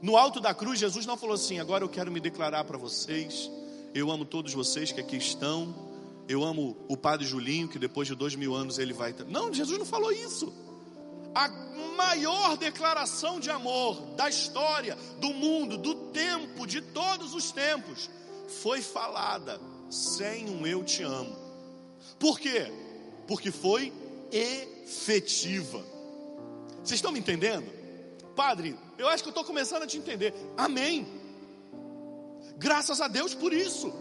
No 0.00 0.16
alto 0.16 0.40
da 0.40 0.54
cruz, 0.54 0.78
Jesus 0.78 1.06
não 1.06 1.16
falou 1.16 1.34
assim: 1.34 1.58
agora 1.58 1.84
eu 1.84 1.88
quero 1.88 2.12
me 2.12 2.20
declarar 2.20 2.64
para 2.64 2.78
vocês. 2.78 3.50
Eu 3.94 4.10
amo 4.10 4.24
todos 4.24 4.52
vocês 4.52 4.92
que 4.92 5.00
aqui 5.00 5.16
estão. 5.16 5.74
Eu 6.28 6.42
amo 6.42 6.76
o 6.88 6.96
Padre 6.96 7.26
Julinho, 7.26 7.68
que 7.68 7.78
depois 7.78 8.08
de 8.08 8.14
dois 8.14 8.34
mil 8.34 8.54
anos 8.54 8.78
ele 8.78 8.92
vai. 8.92 9.14
Não, 9.28 9.52
Jesus 9.52 9.78
não 9.78 9.86
falou 9.86 10.10
isso 10.10 10.52
a 11.34 11.48
maior 11.96 12.56
declaração 12.56 13.40
de 13.40 13.50
amor 13.50 14.00
da 14.16 14.28
história, 14.28 14.96
do 15.18 15.34
mundo, 15.34 15.76
do 15.76 15.94
tempo, 16.12 16.66
de 16.66 16.80
todos 16.80 17.34
os 17.34 17.50
tempos, 17.50 18.08
foi 18.62 18.80
falada 18.80 19.60
sem 19.90 20.48
um 20.48 20.66
eu 20.66 20.84
te 20.84 21.02
amo. 21.02 21.36
Por 22.18 22.38
quê? 22.38 22.72
Porque 23.26 23.50
foi 23.50 23.92
efetiva. 24.32 25.84
Vocês 26.82 26.98
estão 26.98 27.12
me 27.12 27.18
entendendo? 27.18 27.70
Padre, 28.34 28.76
eu 28.98 29.08
acho 29.08 29.22
que 29.22 29.28
eu 29.28 29.32
estou 29.32 29.44
começando 29.44 29.82
a 29.82 29.86
te 29.86 29.96
entender. 29.96 30.34
Amém. 30.56 31.06
Graças 32.56 33.00
a 33.00 33.08
Deus 33.08 33.34
por 33.34 33.52
isso. 33.52 33.92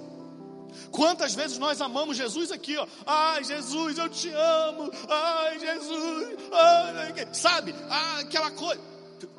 Quantas 0.92 1.36
vezes 1.36 1.58
nós 1.58 1.82
amamos 1.82 2.18
Jesus 2.18 2.52
aqui, 2.52 2.76
ó. 2.78 2.88
Ai, 3.06 3.44
Jesus, 3.44 3.98
eu 3.98 4.10
te 4.10 4.30
amo. 4.30 4.92
Ai, 5.08 5.60
Jesus. 5.60 6.38
Ai, 6.52 7.28
sabe? 7.34 7.76
Ah, 7.90 8.20
aquela 8.20 8.52
coisa. 8.52 8.82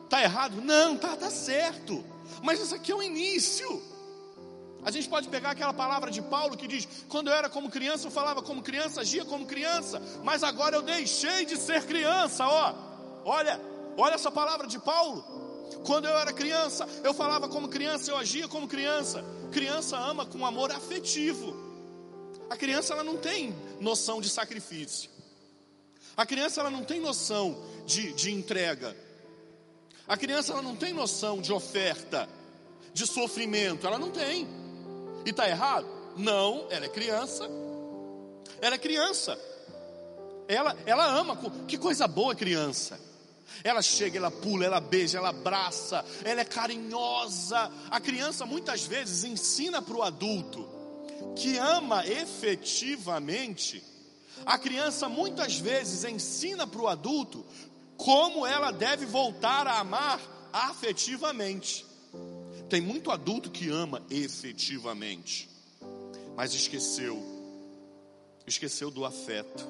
Tá 0.08 0.22
errado? 0.22 0.60
Não, 0.62 0.96
tá, 0.96 1.16
tá 1.16 1.30
certo. 1.30 2.04
Mas 2.42 2.60
isso 2.60 2.74
aqui 2.74 2.92
é 2.92 2.94
o 2.94 3.02
início. 3.02 3.82
A 4.84 4.90
gente 4.90 5.08
pode 5.08 5.28
pegar 5.28 5.50
aquela 5.50 5.72
palavra 5.72 6.10
de 6.10 6.20
Paulo 6.20 6.56
que 6.56 6.68
diz: 6.68 6.86
Quando 7.08 7.28
eu 7.28 7.34
era 7.34 7.48
como 7.48 7.70
criança, 7.70 8.06
eu 8.06 8.10
falava 8.10 8.42
como 8.42 8.62
criança, 8.62 9.00
agia 9.00 9.24
como 9.24 9.46
criança, 9.46 10.00
mas 10.22 10.42
agora 10.42 10.76
eu 10.76 10.82
deixei 10.82 11.46
de 11.46 11.56
ser 11.56 11.84
criança, 11.86 12.46
ó. 12.46 12.74
Olha, 13.24 13.60
olha 13.96 14.14
essa 14.14 14.30
palavra 14.30 14.66
de 14.66 14.78
Paulo. 14.78 15.24
Quando 15.86 16.06
eu 16.06 16.16
era 16.16 16.32
criança, 16.32 16.86
eu 17.02 17.14
falava 17.14 17.48
como 17.48 17.68
criança, 17.68 18.10
eu 18.10 18.16
agia 18.16 18.46
como 18.46 18.68
criança. 18.68 19.24
Criança 19.50 19.96
ama 19.96 20.26
com 20.26 20.44
amor 20.44 20.70
afetivo. 20.70 21.56
A 22.50 22.56
criança 22.56 22.92
ela 22.92 23.02
não 23.02 23.16
tem 23.16 23.54
noção 23.80 24.20
de 24.20 24.28
sacrifício. 24.28 25.10
A 26.16 26.26
criança 26.26 26.60
ela 26.60 26.70
não 26.70 26.84
tem 26.84 27.00
noção 27.00 27.56
de, 27.86 28.12
de 28.12 28.30
entrega. 28.30 28.96
A 30.06 30.16
criança 30.16 30.52
ela 30.52 30.62
não 30.62 30.76
tem 30.76 30.92
noção 30.92 31.40
de 31.40 31.52
oferta, 31.52 32.28
de 32.92 33.06
sofrimento. 33.06 33.86
Ela 33.86 33.98
não 33.98 34.10
tem. 34.10 34.46
E 35.24 35.30
está 35.30 35.48
errado? 35.48 35.86
Não, 36.16 36.66
ela 36.70 36.86
é 36.86 36.88
criança. 36.88 37.48
Ela 38.60 38.74
é 38.74 38.78
criança. 38.78 39.38
Ela, 40.46 40.76
ela 40.86 41.06
ama. 41.06 41.36
Que 41.66 41.78
coisa 41.78 42.06
boa, 42.06 42.34
criança. 42.34 42.98
Ela 43.62 43.82
chega, 43.82 44.18
ela 44.18 44.30
pula, 44.30 44.64
ela 44.64 44.80
beija, 44.80 45.18
ela 45.18 45.28
abraça, 45.28 46.04
ela 46.24 46.40
é 46.40 46.44
carinhosa. 46.44 47.70
A 47.90 48.00
criança 48.00 48.44
muitas 48.44 48.84
vezes 48.84 49.24
ensina 49.24 49.80
para 49.80 49.96
o 49.96 50.02
adulto 50.02 50.68
que 51.36 51.56
ama 51.56 52.06
efetivamente. 52.06 53.82
A 54.44 54.58
criança 54.58 55.08
muitas 55.08 55.58
vezes 55.58 56.04
ensina 56.04 56.66
para 56.66 56.80
o 56.80 56.88
adulto 56.88 57.44
como 57.96 58.46
ela 58.46 58.70
deve 58.70 59.06
voltar 59.06 59.66
a 59.66 59.78
amar 59.78 60.20
afetivamente. 60.52 61.86
Tem 62.68 62.80
muito 62.80 63.10
adulto 63.10 63.50
que 63.50 63.68
ama 63.68 64.02
efetivamente, 64.10 65.48
mas 66.34 66.54
esqueceu, 66.54 67.22
esqueceu 68.46 68.90
do 68.90 69.04
afeto. 69.04 69.66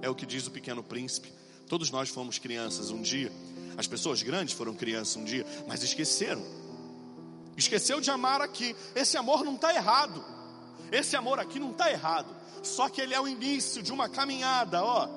É 0.00 0.08
o 0.08 0.14
que 0.14 0.26
diz 0.26 0.46
o 0.46 0.50
pequeno 0.50 0.82
príncipe. 0.82 1.32
Todos 1.68 1.90
nós 1.90 2.08
fomos 2.08 2.38
crianças 2.38 2.90
um 2.90 3.02
dia. 3.02 3.30
As 3.76 3.86
pessoas 3.86 4.22
grandes 4.22 4.54
foram 4.54 4.74
crianças 4.74 5.16
um 5.16 5.24
dia, 5.24 5.44
mas 5.66 5.82
esqueceram. 5.82 6.42
Esqueceu 7.56 8.00
de 8.00 8.10
amar 8.10 8.40
aqui. 8.40 8.74
Esse 8.94 9.16
amor 9.16 9.44
não 9.44 9.54
está 9.54 9.74
errado. 9.74 10.24
Esse 10.92 11.16
amor 11.16 11.38
aqui 11.38 11.58
não 11.58 11.72
está 11.72 11.90
errado. 11.90 12.34
Só 12.62 12.88
que 12.88 13.00
ele 13.00 13.14
é 13.14 13.20
o 13.20 13.28
início 13.28 13.82
de 13.82 13.92
uma 13.92 14.08
caminhada, 14.08 14.82
ó. 14.82 15.08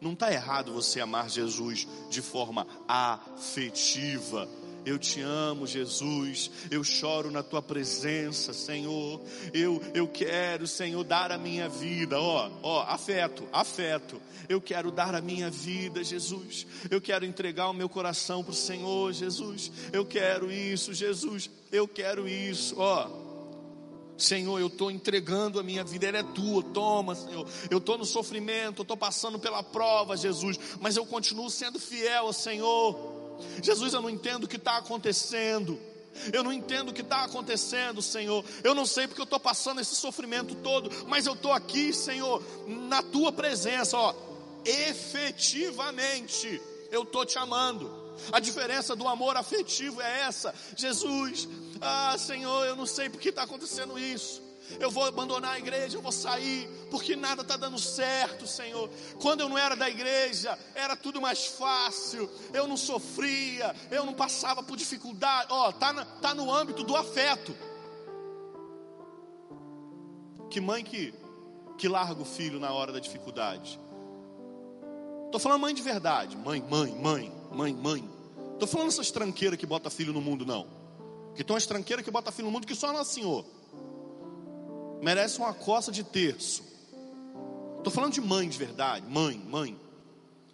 Não 0.00 0.12
está 0.12 0.32
errado 0.32 0.72
você 0.72 1.00
amar 1.00 1.28
Jesus 1.28 1.86
de 2.08 2.22
forma 2.22 2.66
afetiva. 2.86 4.48
Eu 4.88 4.98
te 4.98 5.20
amo, 5.20 5.66
Jesus. 5.66 6.50
Eu 6.70 6.82
choro 6.82 7.30
na 7.30 7.42
tua 7.42 7.60
presença, 7.60 8.54
Senhor. 8.54 9.20
Eu, 9.52 9.82
eu 9.92 10.08
quero, 10.08 10.66
Senhor, 10.66 11.04
dar 11.04 11.30
a 11.30 11.36
minha 11.36 11.68
vida. 11.68 12.18
Ó, 12.18 12.50
ó, 12.62 12.82
afeto, 12.84 13.46
afeto. 13.52 14.18
Eu 14.48 14.62
quero 14.62 14.90
dar 14.90 15.14
a 15.14 15.20
minha 15.20 15.50
vida, 15.50 16.02
Jesus. 16.02 16.66
Eu 16.90 17.02
quero 17.02 17.26
entregar 17.26 17.68
o 17.68 17.74
meu 17.74 17.86
coração 17.86 18.42
para 18.42 18.52
o 18.52 18.56
Senhor, 18.56 19.12
Jesus. 19.12 19.70
Eu 19.92 20.06
quero 20.06 20.50
isso, 20.50 20.94
Jesus. 20.94 21.50
Eu 21.70 21.86
quero 21.86 22.26
isso. 22.26 22.74
Ó, 22.78 23.10
Senhor, 24.16 24.58
eu 24.58 24.68
estou 24.68 24.90
entregando 24.90 25.60
a 25.60 25.62
minha 25.62 25.84
vida, 25.84 26.06
ela 26.06 26.18
é 26.18 26.22
tua, 26.22 26.62
toma, 26.62 27.14
Senhor. 27.14 27.46
Eu 27.70 27.76
estou 27.76 27.98
no 27.98 28.06
sofrimento, 28.06 28.78
eu 28.78 28.82
estou 28.82 28.96
passando 28.96 29.38
pela 29.38 29.62
prova, 29.62 30.16
Jesus, 30.16 30.58
mas 30.80 30.96
eu 30.96 31.04
continuo 31.04 31.50
sendo 31.50 31.78
fiel 31.78 32.24
ao 32.26 32.32
Senhor. 32.32 33.17
Jesus, 33.62 33.92
eu 33.94 34.02
não 34.02 34.10
entendo 34.10 34.44
o 34.44 34.48
que 34.48 34.56
está 34.56 34.76
acontecendo. 34.78 35.78
Eu 36.32 36.42
não 36.42 36.52
entendo 36.52 36.88
o 36.88 36.92
que 36.92 37.02
está 37.02 37.24
acontecendo, 37.24 38.02
Senhor. 38.02 38.44
Eu 38.64 38.74
não 38.74 38.84
sei 38.84 39.06
porque 39.06 39.20
eu 39.20 39.24
estou 39.24 39.38
passando 39.38 39.80
esse 39.80 39.94
sofrimento 39.94 40.54
todo, 40.56 40.90
mas 41.06 41.26
eu 41.26 41.34
estou 41.34 41.52
aqui, 41.52 41.92
Senhor, 41.92 42.42
na 42.66 43.02
tua 43.02 43.30
presença, 43.30 43.96
ó. 43.96 44.14
Efetivamente, 44.64 46.60
eu 46.90 47.04
estou 47.04 47.24
te 47.24 47.38
amando. 47.38 48.08
A 48.32 48.40
diferença 48.40 48.96
do 48.96 49.06
amor 49.06 49.36
afetivo 49.36 50.02
é 50.02 50.22
essa. 50.22 50.52
Jesus, 50.76 51.48
ah, 51.80 52.16
Senhor, 52.18 52.66
eu 52.66 52.74
não 52.74 52.86
sei 52.86 53.08
porque 53.08 53.28
está 53.28 53.44
acontecendo 53.44 53.96
isso 53.98 54.47
eu 54.80 54.90
vou 54.90 55.04
abandonar 55.04 55.54
a 55.54 55.58
igreja, 55.58 55.96
eu 55.96 56.02
vou 56.02 56.12
sair, 56.12 56.68
porque 56.90 57.16
nada 57.16 57.42
está 57.42 57.56
dando 57.56 57.78
certo, 57.78 58.46
Senhor. 58.46 58.88
Quando 59.20 59.40
eu 59.40 59.48
não 59.48 59.58
era 59.58 59.74
da 59.74 59.88
igreja, 59.88 60.58
era 60.74 60.96
tudo 60.96 61.20
mais 61.20 61.46
fácil, 61.46 62.30
eu 62.52 62.66
não 62.66 62.76
sofria, 62.76 63.74
eu 63.90 64.04
não 64.04 64.14
passava 64.14 64.62
por 64.62 64.76
dificuldade. 64.76 65.48
Ó, 65.50 65.68
oh, 65.68 65.72
tá, 65.72 66.04
tá 66.20 66.34
no 66.34 66.52
âmbito 66.52 66.84
do 66.84 66.96
afeto. 66.96 67.54
Que 70.50 70.60
mãe 70.60 70.84
que, 70.84 71.14
que 71.76 71.88
larga 71.88 72.20
o 72.20 72.24
filho 72.24 72.58
na 72.58 72.72
hora 72.72 72.92
da 72.92 73.00
dificuldade? 73.00 73.78
Estou 75.26 75.40
falando 75.40 75.60
mãe 75.60 75.74
de 75.74 75.82
verdade, 75.82 76.36
mãe, 76.36 76.62
mãe, 76.62 76.94
mãe, 76.94 77.32
mãe, 77.52 77.74
mãe. 77.74 78.10
Estou 78.54 78.66
falando 78.66 78.88
essas 78.88 79.10
tranqueiras 79.10 79.58
que 79.58 79.66
bota 79.66 79.90
filho 79.90 80.12
no 80.12 80.20
mundo, 80.20 80.46
não. 80.46 80.66
Que 81.34 81.42
estão 81.42 81.54
as 81.54 81.66
tranqueiras 81.66 82.04
que 82.04 82.10
bota 82.10 82.32
filho 82.32 82.46
no 82.46 82.52
mundo 82.52 82.66
que 82.66 82.74
só 82.74 82.92
Nosso 82.92 83.14
Senhor 83.14 83.44
merece 85.02 85.38
uma 85.38 85.52
coça 85.52 85.90
de 85.90 86.04
terço. 86.04 86.62
Estou 87.78 87.92
falando 87.92 88.12
de 88.12 88.20
mãe 88.20 88.48
de 88.48 88.58
verdade, 88.58 89.06
mãe, 89.06 89.38
mãe. 89.38 89.78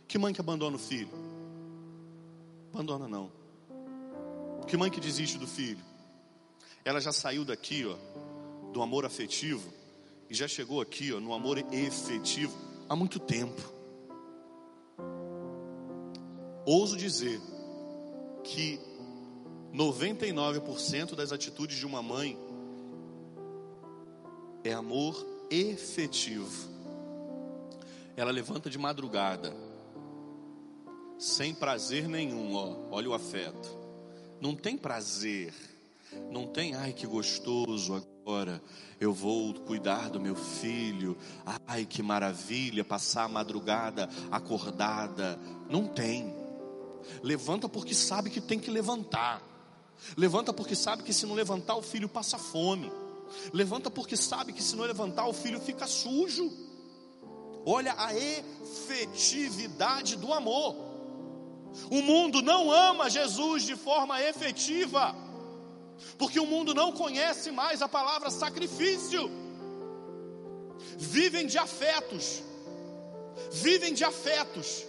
Que 0.06 0.18
mãe 0.18 0.32
que 0.32 0.40
abandona 0.40 0.76
o 0.76 0.78
filho? 0.78 1.10
Abandona 2.72 3.08
não. 3.08 3.30
Que 4.66 4.76
mãe 4.76 4.90
que 4.90 5.00
desiste 5.00 5.38
do 5.38 5.46
filho? 5.46 5.82
Ela 6.84 7.00
já 7.00 7.12
saiu 7.12 7.44
daqui, 7.44 7.86
ó, 7.86 7.96
do 8.72 8.82
amor 8.82 9.04
afetivo 9.04 9.72
e 10.28 10.34
já 10.34 10.46
chegou 10.46 10.80
aqui, 10.80 11.12
ó, 11.12 11.20
no 11.20 11.32
amor 11.32 11.58
efetivo 11.72 12.56
há 12.88 12.94
muito 12.94 13.18
tempo. 13.18 13.62
Ouso 16.66 16.96
dizer 16.96 17.40
que 18.42 18.80
99% 19.72 21.14
das 21.14 21.32
atitudes 21.32 21.76
de 21.76 21.86
uma 21.86 22.02
mãe 22.02 22.38
é 24.64 24.73
amor 24.73 25.14
efetivo. 25.50 26.73
Ela 28.16 28.30
levanta 28.30 28.71
de 28.71 28.78
madrugada, 28.78 29.54
sem 31.18 31.54
prazer 31.54 32.09
nenhum, 32.09 32.54
ó, 32.54 32.76
olha 32.90 33.11
o 33.11 33.14
afeto. 33.14 33.78
Não 34.40 34.54
tem 34.56 34.76
prazer, 34.76 35.52
não 36.30 36.47
tem, 36.47 36.75
ai 36.75 36.92
que 36.92 37.06
gostoso 37.06 37.94
agora, 37.94 38.62
eu 39.00 39.12
vou 39.12 39.52
cuidar 39.52 40.09
do 40.09 40.21
meu 40.21 40.35
filho, 40.35 41.16
ai 41.66 41.85
que 41.85 42.02
maravilha, 42.02 42.85
passar 42.85 43.25
a 43.25 43.28
madrugada 43.28 44.09
acordada. 44.30 45.38
Não 45.68 45.87
tem. 45.87 46.35
Levanta 47.23 47.68
porque 47.68 47.94
sabe 47.94 48.30
que 48.30 48.40
tem 48.40 48.59
que 48.59 48.71
levantar. 48.71 49.42
Levanta 50.17 50.52
porque 50.52 50.75
sabe 50.75 51.02
que 51.02 51.12
se 51.12 51.26
não 51.26 51.34
levantar 51.34 51.76
o 51.76 51.82
filho 51.82 52.08
passa 52.08 52.38
fome. 52.38 52.91
Levanta 53.52 53.91
porque 53.91 54.17
sabe 54.17 54.52
que 54.52 54.63
se 54.63 54.76
não 54.76 54.84
levantar 54.84 55.26
o 55.26 55.32
filho 55.32 55.60
fica 55.60 55.87
sujo. 55.87 56.52
Olha 57.67 57.95
a 57.97 58.15
efetividade 58.15 60.17
do 60.17 60.32
amor. 60.32 60.76
O 61.91 62.02
mundo 62.02 62.43
não 62.43 62.71
ama 62.71 63.10
Jesus 63.10 63.65
de 63.65 63.75
forma 63.75 64.23
efetiva, 64.23 65.15
porque 66.17 66.39
o 66.39 66.47
mundo 66.47 66.75
não 66.75 66.93
conhece 66.93 67.50
mais 67.50 67.82
a 67.82 67.89
palavra 67.89 68.30
sacrifício. 68.30 69.30
Vivem 70.97 71.47
de 71.47 71.58
afetos, 71.58 72.43
vivem 73.50 73.93
de 73.93 74.04
afetos. 74.04 74.84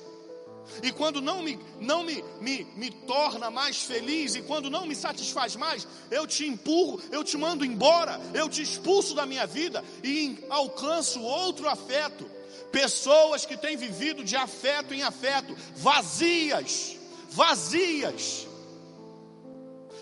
E 0.81 0.91
quando 0.91 1.21
não 1.21 1.41
me, 1.41 1.59
não 1.79 2.03
me, 2.03 2.23
me, 2.41 2.65
me 2.75 2.91
torna 2.91 3.49
mais 3.49 3.83
feliz, 3.83 4.35
e 4.35 4.41
quando 4.41 4.69
não 4.69 4.85
me 4.85 4.95
satisfaz 4.95 5.55
mais, 5.55 5.87
eu 6.09 6.25
te 6.25 6.45
empurro, 6.45 7.01
eu 7.11 7.23
te 7.23 7.37
mando 7.37 7.65
embora, 7.65 8.19
eu 8.33 8.49
te 8.49 8.61
expulso 8.61 9.13
da 9.13 9.25
minha 9.25 9.45
vida 9.45 9.83
e 10.03 10.43
alcanço 10.49 11.21
outro 11.21 11.67
afeto. 11.69 12.29
Pessoas 12.71 13.45
que 13.45 13.55
têm 13.55 13.77
vivido 13.77 14.23
de 14.23 14.35
afeto 14.35 14.93
em 14.93 15.01
afeto, 15.01 15.55
vazias, 15.75 16.97
vazias, 17.29 18.47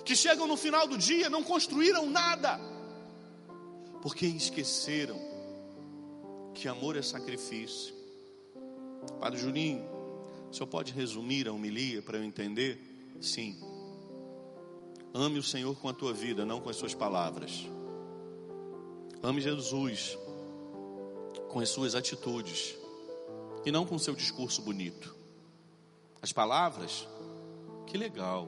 que 0.03 0.15
chegam 0.15 0.47
no 0.47 0.57
final 0.57 0.87
do 0.87 0.97
dia, 0.97 1.29
não 1.29 1.43
construíram 1.43 2.09
nada, 2.09 2.59
porque 4.01 4.25
esqueceram 4.25 5.19
que 6.53 6.67
amor 6.67 6.97
é 6.97 7.01
sacrifício. 7.01 7.93
Padre 9.19 9.39
Juninho, 9.39 9.92
o 10.53 10.55
senhor 10.55 10.67
pode 10.67 10.93
resumir 10.93 11.47
a 11.47 11.51
homilia 11.51 11.99
para 11.99 12.19
eu 12.19 12.23
entender? 12.23 12.79
Sim. 13.19 13.57
Ame 15.11 15.39
o 15.39 15.43
Senhor 15.43 15.75
com 15.75 15.89
a 15.89 15.93
tua 15.93 16.13
vida, 16.13 16.45
não 16.45 16.61
com 16.61 16.69
as 16.69 16.75
suas 16.75 16.93
palavras. 16.93 17.65
Ame 19.23 19.41
Jesus 19.41 20.15
com 21.49 21.59
as 21.59 21.69
suas 21.69 21.95
atitudes 21.95 22.75
e 23.65 23.71
não 23.71 23.83
com 23.83 23.95
o 23.95 23.99
seu 23.99 24.13
discurso 24.13 24.61
bonito. 24.61 25.15
As 26.21 26.31
palavras, 26.31 27.07
que 27.87 27.97
legal, 27.97 28.47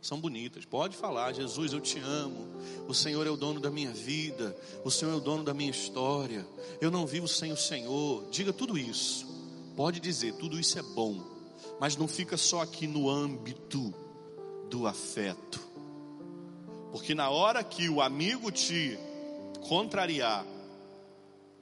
são 0.00 0.20
bonitas. 0.20 0.64
Pode 0.64 0.96
falar, 0.96 1.32
Jesus, 1.32 1.72
eu 1.72 1.80
te 1.80 1.98
amo. 1.98 2.46
O 2.86 2.94
Senhor 2.94 3.26
é 3.26 3.30
o 3.30 3.36
dono 3.36 3.58
da 3.58 3.68
minha 3.70 3.90
vida. 3.90 4.56
O 4.84 4.92
Senhor 4.92 5.10
é 5.10 5.16
o 5.16 5.20
dono 5.20 5.42
da 5.42 5.52
minha 5.52 5.72
história. 5.72 6.46
Eu 6.80 6.92
não 6.92 7.04
vivo 7.04 7.26
sem 7.26 7.50
o 7.50 7.56
Senhor. 7.56 8.28
Diga 8.30 8.52
tudo 8.52 8.78
isso. 8.78 9.26
Pode 9.74 9.98
dizer, 9.98 10.34
tudo 10.34 10.60
isso 10.60 10.78
é 10.78 10.82
bom 10.82 11.31
mas 11.82 11.96
não 11.96 12.06
fica 12.06 12.36
só 12.36 12.60
aqui 12.60 12.86
no 12.86 13.10
âmbito 13.10 13.92
do 14.70 14.86
afeto. 14.86 15.58
Porque 16.92 17.12
na 17.12 17.28
hora 17.28 17.64
que 17.64 17.88
o 17.88 18.00
amigo 18.00 18.52
te 18.52 18.96
contrariar, 19.66 20.46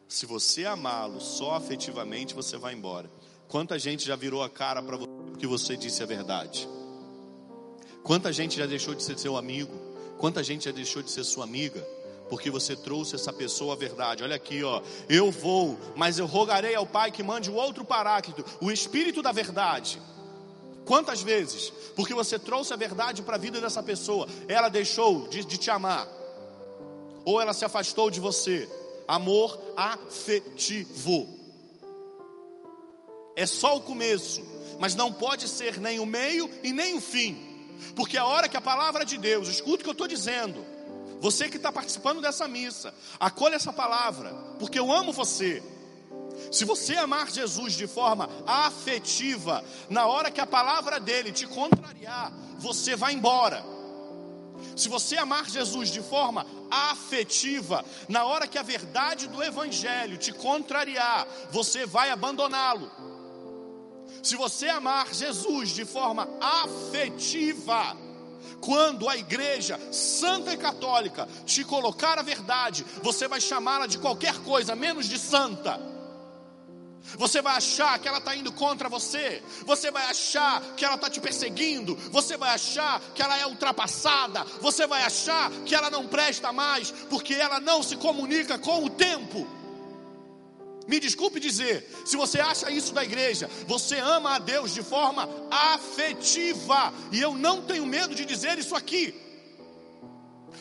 se 0.06 0.26
você 0.26 0.66
amá-lo 0.66 1.22
só 1.22 1.54
afetivamente, 1.54 2.34
você 2.34 2.58
vai 2.58 2.74
embora. 2.74 3.10
Quanta 3.48 3.78
gente 3.78 4.06
já 4.06 4.14
virou 4.14 4.42
a 4.42 4.50
cara 4.50 4.82
para 4.82 4.98
você 4.98 5.08
porque 5.30 5.46
você 5.46 5.74
disse 5.74 6.02
a 6.02 6.06
verdade? 6.06 6.68
Quanta 8.02 8.30
gente 8.30 8.58
já 8.58 8.66
deixou 8.66 8.94
de 8.94 9.02
ser 9.02 9.18
seu 9.18 9.38
amigo? 9.38 9.72
Quanta 10.18 10.44
gente 10.44 10.66
já 10.66 10.70
deixou 10.70 11.02
de 11.02 11.10
ser 11.10 11.24
sua 11.24 11.44
amiga? 11.44 11.82
Porque 12.30 12.50
você 12.50 12.74
trouxe 12.74 13.16
essa 13.16 13.32
pessoa 13.32 13.74
a 13.74 13.76
verdade. 13.76 14.22
Olha 14.22 14.36
aqui, 14.36 14.64
ó. 14.64 14.80
Eu 15.08 15.30
vou, 15.30 15.76
mas 15.94 16.18
eu 16.18 16.24
rogarei 16.24 16.74
ao 16.74 16.86
Pai 16.86 17.10
que 17.10 17.22
mande 17.22 17.50
o 17.50 17.54
outro 17.54 17.84
paráclito, 17.84 18.44
o 18.60 18.70
Espírito 18.70 19.20
da 19.20 19.32
verdade 19.32 20.00
Quantas 20.90 21.22
vezes? 21.22 21.72
Porque 21.94 22.12
você 22.12 22.36
trouxe 22.36 22.72
a 22.72 22.76
verdade 22.76 23.22
para 23.22 23.36
a 23.36 23.38
vida 23.38 23.60
dessa 23.60 23.80
pessoa, 23.80 24.26
ela 24.48 24.68
deixou 24.68 25.28
de, 25.28 25.44
de 25.44 25.56
te 25.56 25.70
amar, 25.70 26.08
ou 27.24 27.40
ela 27.40 27.52
se 27.52 27.64
afastou 27.64 28.10
de 28.10 28.18
você. 28.18 28.68
Amor 29.06 29.56
afetivo. 29.76 31.28
É 33.36 33.46
só 33.46 33.76
o 33.76 33.80
começo, 33.80 34.42
mas 34.80 34.96
não 34.96 35.12
pode 35.12 35.46
ser 35.46 35.78
nem 35.80 36.00
o 36.00 36.06
meio 36.06 36.50
e 36.60 36.72
nem 36.72 36.96
o 36.96 37.00
fim, 37.00 37.38
porque 37.94 38.18
a 38.18 38.26
hora 38.26 38.48
que 38.48 38.56
a 38.56 38.60
palavra 38.60 39.04
de 39.04 39.16
Deus, 39.16 39.48
escuta 39.48 39.76
o 39.76 39.84
que 39.84 39.88
eu 39.88 39.92
estou 39.92 40.08
dizendo, 40.08 40.64
você 41.20 41.48
que 41.48 41.58
está 41.58 41.70
participando 41.70 42.20
dessa 42.20 42.48
missa, 42.48 42.94
acolha 43.18 43.56
essa 43.56 43.72
palavra, 43.72 44.32
porque 44.58 44.78
eu 44.78 44.90
amo 44.90 45.12
você. 45.12 45.62
Se 46.50 46.64
você 46.64 46.96
amar 46.96 47.30
Jesus 47.30 47.74
de 47.74 47.86
forma 47.86 48.28
afetiva, 48.46 49.62
na 49.88 50.06
hora 50.06 50.30
que 50.30 50.40
a 50.40 50.46
palavra 50.46 50.98
dele 50.98 51.30
te 51.30 51.46
contrariar, 51.46 52.32
você 52.58 52.96
vai 52.96 53.12
embora. 53.12 53.62
Se 54.74 54.88
você 54.88 55.18
amar 55.18 55.48
Jesus 55.48 55.90
de 55.90 56.00
forma 56.00 56.46
afetiva, 56.70 57.84
na 58.08 58.24
hora 58.24 58.46
que 58.46 58.58
a 58.58 58.62
verdade 58.62 59.28
do 59.28 59.42
Evangelho 59.42 60.16
te 60.16 60.32
contrariar, 60.32 61.26
você 61.50 61.84
vai 61.84 62.10
abandoná-lo. 62.10 62.90
Se 64.22 64.36
você 64.36 64.68
amar 64.68 65.12
Jesus 65.12 65.70
de 65.70 65.84
forma 65.84 66.28
afetiva, 66.40 67.96
Quando 68.60 69.08
a 69.08 69.16
igreja 69.16 69.78
santa 69.92 70.52
e 70.52 70.56
católica 70.56 71.28
te 71.44 71.64
colocar 71.64 72.18
a 72.18 72.22
verdade, 72.22 72.84
você 73.02 73.26
vai 73.28 73.40
chamá-la 73.40 73.86
de 73.86 73.98
qualquer 73.98 74.38
coisa 74.40 74.74
menos 74.74 75.08
de 75.08 75.18
santa. 75.18 75.80
Você 77.16 77.40
vai 77.42 77.56
achar 77.56 77.98
que 77.98 78.06
ela 78.06 78.18
está 78.18 78.36
indo 78.36 78.52
contra 78.52 78.88
você, 78.88 79.42
você 79.64 79.90
vai 79.90 80.06
achar 80.06 80.60
que 80.76 80.84
ela 80.84 80.94
está 80.94 81.08
te 81.08 81.20
perseguindo, 81.20 81.96
você 82.10 82.36
vai 82.36 82.50
achar 82.50 83.00
que 83.14 83.22
ela 83.22 83.38
é 83.38 83.46
ultrapassada, 83.46 84.44
você 84.60 84.86
vai 84.86 85.02
achar 85.02 85.50
que 85.64 85.74
ela 85.74 85.90
não 85.90 86.06
presta 86.06 86.52
mais, 86.52 86.90
porque 87.08 87.34
ela 87.34 87.58
não 87.58 87.82
se 87.82 87.96
comunica 87.96 88.58
com 88.58 88.84
o 88.84 88.90
tempo. 88.90 89.59
Me 90.90 90.98
desculpe 90.98 91.38
dizer, 91.38 91.88
se 92.04 92.16
você 92.16 92.40
acha 92.40 92.68
isso 92.68 92.92
da 92.92 93.04
igreja, 93.04 93.48
você 93.64 94.00
ama 94.00 94.34
a 94.34 94.38
Deus 94.40 94.74
de 94.74 94.82
forma 94.82 95.28
afetiva, 95.48 96.92
e 97.12 97.20
eu 97.20 97.32
não 97.32 97.62
tenho 97.62 97.86
medo 97.86 98.12
de 98.12 98.24
dizer 98.24 98.58
isso 98.58 98.74
aqui, 98.74 99.14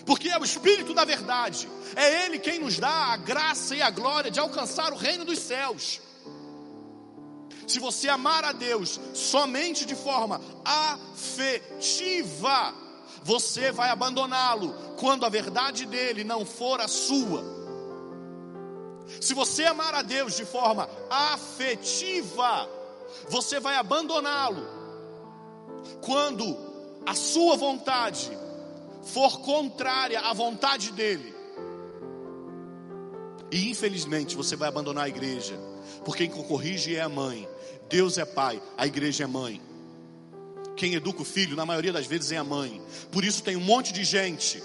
porque 0.06 0.30
é 0.30 0.38
o 0.38 0.44
Espírito 0.44 0.94
da 0.94 1.04
verdade, 1.04 1.68
é 1.96 2.26
Ele 2.26 2.38
quem 2.38 2.60
nos 2.60 2.78
dá 2.78 3.08
a 3.08 3.18
graça 3.18 3.76
e 3.76 3.82
a 3.82 3.90
glória 3.90 4.30
de 4.30 4.40
alcançar 4.40 4.94
o 4.94 4.98
reino 4.98 5.26
dos 5.26 5.40
céus. 5.40 6.00
Se 7.66 7.80
você 7.80 8.08
amar 8.08 8.46
a 8.46 8.52
Deus 8.52 9.00
somente 9.16 9.84
de 9.84 9.96
forma 9.96 10.40
afetiva, 10.64 12.72
você 13.24 13.72
vai 13.72 13.90
abandoná-lo 13.90 14.76
quando 14.96 15.26
a 15.26 15.30
verdade 15.30 15.88
dele 15.88 16.24
não 16.24 16.46
for 16.46 16.80
a 16.80 16.88
sua. 16.88 17.59
Se 19.20 19.34
você 19.34 19.66
amar 19.66 19.94
a 19.94 20.02
Deus 20.02 20.36
de 20.36 20.46
forma 20.46 20.90
afetiva, 21.10 22.70
você 23.28 23.60
vai 23.60 23.76
abandoná-lo 23.76 24.68
quando 26.02 26.58
a 27.06 27.14
sua 27.14 27.58
vontade 27.58 28.32
for 29.04 29.40
contrária 29.42 30.20
à 30.20 30.34
vontade 30.34 30.92
dele. 30.92 31.36
E 33.52 33.70
infelizmente 33.70 34.36
você 34.36 34.56
vai 34.56 34.70
abandonar 34.70 35.06
a 35.06 35.10
igreja, 35.10 35.60
porque 36.06 36.28
quem 36.28 36.44
corrige 36.44 36.96
é 36.96 37.02
a 37.02 37.10
mãe, 37.10 37.48
Deus 37.90 38.18
é 38.18 38.26
pai, 38.26 38.62
a 38.78 38.86
igreja 38.86 39.24
é 39.24 39.28
mãe. 39.28 39.62
Quem 40.76 40.94
educa 40.94 41.24
o 41.24 41.26
filho, 41.26 41.58
na 41.58 41.66
maioria 41.66 41.92
das 41.92 42.06
vezes, 42.06 42.32
é 42.32 42.38
a 42.38 42.44
mãe. 42.44 42.82
Por 43.12 43.26
isso 43.26 43.44
tem 43.44 43.58
um 43.58 43.62
monte 43.62 43.92
de 43.92 44.06
gente 44.06 44.64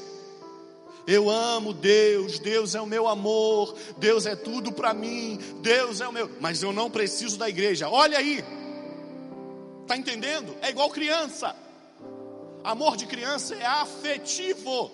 eu 1.06 1.28
amo 1.28 1.72
Deus, 1.72 2.38
Deus 2.38 2.74
é 2.74 2.80
o 2.80 2.86
meu 2.86 3.06
amor, 3.06 3.74
Deus 3.98 4.24
é 4.26 4.34
tudo 4.34 4.72
para 4.72 4.94
mim, 4.94 5.38
Deus 5.60 6.00
é 6.00 6.08
o 6.08 6.12
meu. 6.12 6.30
Mas 6.40 6.62
eu 6.62 6.72
não 6.72 6.90
preciso 6.90 7.38
da 7.38 7.48
igreja. 7.48 7.88
Olha 7.88 8.18
aí, 8.18 8.42
tá 9.86 9.96
entendendo? 9.96 10.56
É 10.62 10.70
igual 10.70 10.90
criança. 10.90 11.54
Amor 12.62 12.96
de 12.96 13.06
criança 13.06 13.54
é 13.54 13.66
afetivo. 13.66 14.90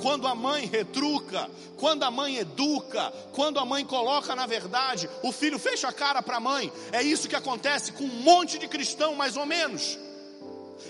Quando 0.00 0.26
a 0.26 0.34
mãe 0.34 0.66
retruca, 0.66 1.50
quando 1.76 2.04
a 2.04 2.10
mãe 2.10 2.36
educa, 2.36 3.12
quando 3.32 3.58
a 3.58 3.64
mãe 3.64 3.84
coloca 3.84 4.34
na 4.34 4.46
verdade, 4.46 5.08
o 5.22 5.30
filho 5.30 5.58
fecha 5.58 5.88
a 5.88 5.92
cara 5.92 6.22
para 6.22 6.36
a 6.36 6.40
mãe. 6.40 6.72
É 6.92 7.02
isso 7.02 7.28
que 7.28 7.36
acontece 7.36 7.92
com 7.92 8.04
um 8.04 8.22
monte 8.22 8.58
de 8.58 8.66
cristão, 8.66 9.14
mais 9.14 9.36
ou 9.36 9.46
menos. 9.46 9.98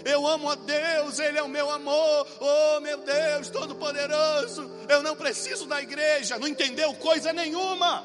Eu 0.05 0.27
amo 0.27 0.51
a 0.51 0.55
Deus, 0.55 1.19
Ele 1.19 1.39
é 1.39 1.43
o 1.43 1.49
meu 1.49 1.71
amor. 1.71 2.27
Oh, 2.41 2.81
meu 2.81 2.99
Deus, 2.99 3.51
Todo-Poderoso. 3.51 4.71
Eu 4.89 5.03
não 5.03 5.17
preciso 5.17 5.67
da 5.67 5.81
igreja. 5.83 6.39
Não 6.39 6.49
entendeu 6.49 6.95
coisa 6.95 7.33
nenhuma. 7.33 8.05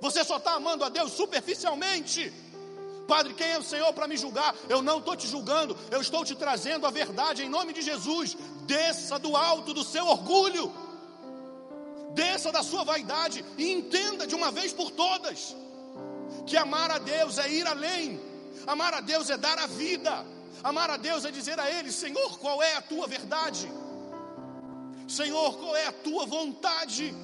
Você 0.00 0.24
só 0.24 0.36
está 0.36 0.54
amando 0.54 0.84
a 0.84 0.88
Deus 0.88 1.12
superficialmente. 1.12 2.32
Padre, 3.06 3.34
quem 3.34 3.50
é 3.52 3.58
o 3.58 3.62
Senhor 3.62 3.92
para 3.92 4.08
me 4.08 4.16
julgar? 4.16 4.54
Eu 4.68 4.82
não 4.82 4.98
estou 4.98 5.16
te 5.16 5.26
julgando, 5.28 5.76
eu 5.90 6.00
estou 6.00 6.24
te 6.24 6.34
trazendo 6.34 6.86
a 6.86 6.90
verdade 6.90 7.44
em 7.44 7.48
nome 7.48 7.72
de 7.72 7.80
Jesus. 7.80 8.36
Desça 8.62 9.18
do 9.18 9.36
alto 9.36 9.72
do 9.72 9.84
seu 9.84 10.06
orgulho, 10.06 10.74
desça 12.14 12.50
da 12.50 12.62
sua 12.62 12.82
vaidade 12.82 13.44
e 13.56 13.70
entenda 13.70 14.26
de 14.26 14.34
uma 14.34 14.50
vez 14.50 14.72
por 14.72 14.90
todas 14.90 15.54
que 16.46 16.56
amar 16.56 16.90
a 16.90 16.98
Deus 16.98 17.38
é 17.38 17.48
ir 17.48 17.66
além, 17.66 18.20
amar 18.66 18.94
a 18.94 19.00
Deus 19.00 19.30
é 19.30 19.36
dar 19.36 19.58
a 19.58 19.66
vida, 19.66 20.24
Amar 20.68 20.90
a 20.90 20.96
Deus 20.96 21.24
é 21.24 21.30
dizer 21.30 21.60
a 21.60 21.70
Ele: 21.70 21.92
Senhor, 21.92 22.38
qual 22.40 22.60
é 22.60 22.74
a 22.74 22.82
tua 22.82 23.06
verdade? 23.06 23.70
Senhor, 25.06 25.56
qual 25.58 25.76
é 25.76 25.86
a 25.86 25.92
tua 25.92 26.26
vontade? 26.26 27.14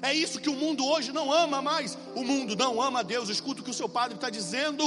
É 0.00 0.14
isso 0.14 0.38
que 0.38 0.48
o 0.48 0.54
mundo 0.54 0.86
hoje 0.86 1.10
não 1.12 1.32
ama 1.32 1.60
mais. 1.60 1.98
O 2.14 2.22
mundo 2.22 2.54
não 2.54 2.80
ama 2.80 3.00
a 3.00 3.02
Deus. 3.02 3.28
Escuta 3.28 3.60
o 3.60 3.64
que 3.64 3.72
o 3.72 3.74
seu 3.74 3.88
padre 3.88 4.14
está 4.14 4.30
dizendo. 4.30 4.84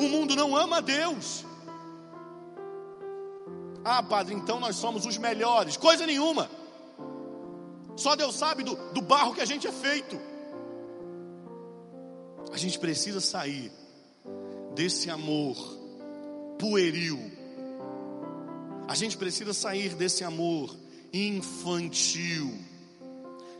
O 0.00 0.08
mundo 0.08 0.34
não 0.34 0.56
ama 0.56 0.78
a 0.78 0.80
Deus. 0.80 1.44
Ah, 3.84 4.02
padre, 4.02 4.34
então 4.34 4.58
nós 4.58 4.76
somos 4.76 5.04
os 5.04 5.18
melhores. 5.18 5.76
Coisa 5.76 6.06
nenhuma. 6.06 6.50
Só 7.94 8.16
Deus 8.16 8.34
sabe 8.34 8.62
do, 8.62 8.74
do 8.94 9.02
barro 9.02 9.34
que 9.34 9.42
a 9.42 9.46
gente 9.46 9.66
é 9.66 9.72
feito. 9.72 10.18
A 12.50 12.56
gente 12.56 12.78
precisa 12.78 13.20
sair 13.20 13.70
desse 14.74 15.10
amor 15.10 15.77
pueril. 16.58 17.18
A 18.88 18.94
gente 18.94 19.16
precisa 19.16 19.52
sair 19.52 19.94
desse 19.94 20.24
amor 20.24 20.74
infantil 21.12 22.52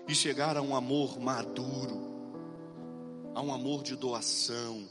e 0.07 0.15
chegar 0.15 0.57
a 0.57 0.63
um 0.63 0.75
amor 0.75 1.21
maduro, 1.21 2.01
a 3.35 3.43
um 3.43 3.53
amor 3.53 3.83
de 3.83 3.95
doação, 3.95 4.89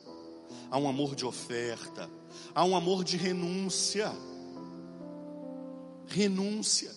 a 0.69 0.77
um 0.77 0.87
amor 0.87 1.15
de 1.15 1.25
oferta, 1.25 2.09
a 2.53 2.63
um 2.63 2.75
amor 2.75 3.03
de 3.03 3.17
renúncia. 3.17 4.11
Renúncia. 6.07 6.91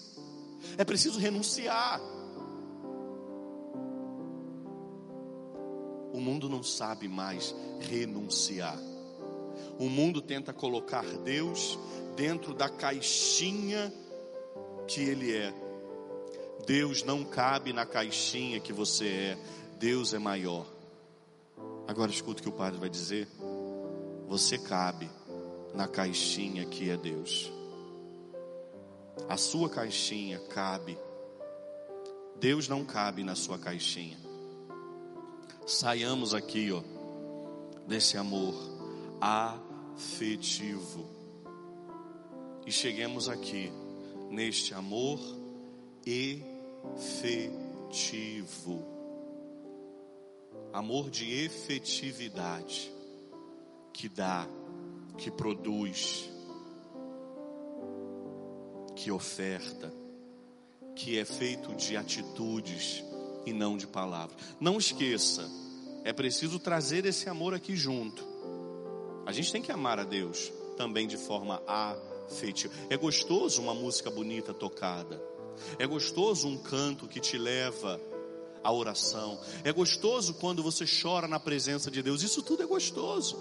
É 0.76 0.84
preciso 0.84 1.18
renunciar. 1.18 2.00
O 6.12 6.20
mundo 6.20 6.48
não 6.48 6.62
sabe 6.62 7.08
mais 7.08 7.54
renunciar. 7.80 8.78
O 9.80 9.88
mundo 9.88 10.20
tenta 10.20 10.52
colocar 10.52 11.06
Deus 11.24 11.78
dentro 12.14 12.52
da 12.52 12.68
caixinha 12.68 13.90
que 14.86 15.00
Ele 15.00 15.34
é. 15.34 15.54
Deus 16.66 17.02
não 17.02 17.24
cabe 17.24 17.72
na 17.72 17.86
caixinha 17.86 18.60
que 18.60 18.74
você 18.74 19.08
é. 19.08 19.38
Deus 19.78 20.12
é 20.12 20.18
maior. 20.18 20.66
Agora 21.88 22.10
escuta 22.10 22.40
o 22.40 22.42
que 22.42 22.48
o 22.50 22.52
padre 22.52 22.78
vai 22.78 22.90
dizer. 22.90 23.26
Você 24.28 24.58
cabe 24.58 25.08
na 25.74 25.88
caixinha 25.88 26.66
que 26.66 26.90
é 26.90 26.98
Deus. 26.98 27.50
A 29.30 29.38
sua 29.38 29.70
caixinha 29.70 30.38
cabe. 30.50 30.98
Deus 32.38 32.68
não 32.68 32.84
cabe 32.84 33.24
na 33.24 33.34
sua 33.34 33.58
caixinha. 33.58 34.18
Saiamos 35.66 36.34
aqui, 36.34 36.70
ó, 36.70 36.82
desse 37.86 38.18
amor 38.18 38.54
afetivo. 40.00 41.06
E 42.66 42.72
cheguemos 42.72 43.28
aqui 43.28 43.70
neste 44.30 44.72
amor 44.72 45.20
efetivo. 46.06 46.42
Amor 50.72 51.10
de 51.10 51.44
efetividade 51.44 52.90
que 53.92 54.08
dá, 54.08 54.48
que 55.18 55.30
produz, 55.30 56.30
que 58.96 59.10
oferta, 59.10 59.92
que 60.96 61.18
é 61.18 61.26
feito 61.26 61.74
de 61.74 61.94
atitudes 61.94 63.04
e 63.44 63.52
não 63.52 63.76
de 63.76 63.86
palavras. 63.86 64.40
Não 64.58 64.78
esqueça, 64.78 65.46
é 66.04 66.12
preciso 66.12 66.58
trazer 66.58 67.04
esse 67.04 67.28
amor 67.28 67.52
aqui 67.52 67.76
junto. 67.76 68.29
A 69.30 69.32
gente 69.32 69.52
tem 69.52 69.62
que 69.62 69.70
amar 69.70 70.00
a 70.00 70.02
Deus 70.02 70.52
também 70.76 71.06
de 71.06 71.16
forma 71.16 71.62
afetiva. 71.64 72.74
É 72.90 72.96
gostoso 72.96 73.62
uma 73.62 73.72
música 73.72 74.10
bonita 74.10 74.52
tocada. 74.52 75.22
É 75.78 75.86
gostoso 75.86 76.48
um 76.48 76.58
canto 76.58 77.06
que 77.06 77.20
te 77.20 77.38
leva 77.38 78.00
à 78.64 78.72
oração. 78.72 79.38
É 79.62 79.72
gostoso 79.72 80.34
quando 80.34 80.64
você 80.64 80.84
chora 80.84 81.28
na 81.28 81.38
presença 81.38 81.92
de 81.92 82.02
Deus. 82.02 82.24
Isso 82.24 82.42
tudo 82.42 82.64
é 82.64 82.66
gostoso. 82.66 83.38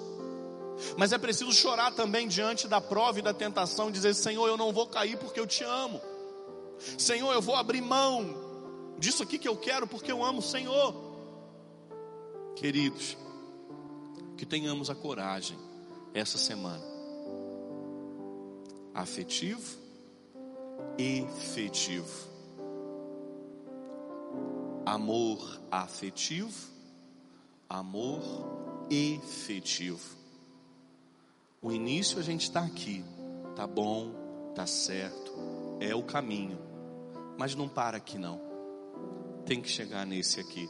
Mas 0.96 1.12
é 1.12 1.18
preciso 1.18 1.52
chorar 1.52 1.90
também 1.96 2.28
diante 2.28 2.68
da 2.68 2.80
prova 2.80 3.18
e 3.18 3.24
da 3.24 3.34
tentação, 3.34 3.90
dizer: 3.90 4.14
Senhor, 4.14 4.48
eu 4.48 4.58
não 4.58 4.72
vou 4.72 4.86
cair 4.86 5.18
porque 5.18 5.40
eu 5.40 5.48
te 5.48 5.64
amo. 5.64 6.00
Senhor, 7.00 7.34
eu 7.34 7.42
vou 7.42 7.56
abrir 7.56 7.82
mão 7.82 8.94
disso 9.00 9.24
aqui 9.24 9.40
que 9.40 9.48
eu 9.48 9.58
quero 9.58 9.88
porque 9.88 10.12
eu 10.12 10.24
amo 10.24 10.38
o 10.38 10.44
Senhor. 10.44 10.94
Queridos, 12.56 13.18
que 14.38 14.46
tenhamos 14.46 14.92
a 14.92 14.94
coragem 14.94 15.69
essa 16.14 16.38
semana. 16.38 16.84
Afetivo, 18.94 19.78
efetivo. 20.98 22.30
Amor 24.86 25.62
afetivo, 25.72 26.70
amor 27.70 28.22
efetivo. 28.90 30.18
O 31.62 31.72
início 31.72 32.18
a 32.18 32.24
gente 32.24 32.44
está 32.44 32.62
aqui, 32.62 33.06
tá 33.56 33.68
bom, 33.68 34.14
tá 34.56 34.66
certo, 34.66 35.32
é 35.80 35.94
o 35.94 36.04
caminho. 36.04 36.58
Mas 37.38 37.56
não 37.56 37.70
para 37.70 37.98
aqui 37.98 38.18
não. 38.18 38.42
Tem 39.46 39.62
que 39.62 39.70
chegar 39.70 40.06
nesse 40.06 40.40
aqui. 40.40 40.70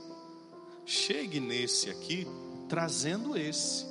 Chegue 0.86 1.39
nesse 1.39 1.89
aqui 1.89 2.28
trazendo 2.67 3.36
esse. 3.36 3.88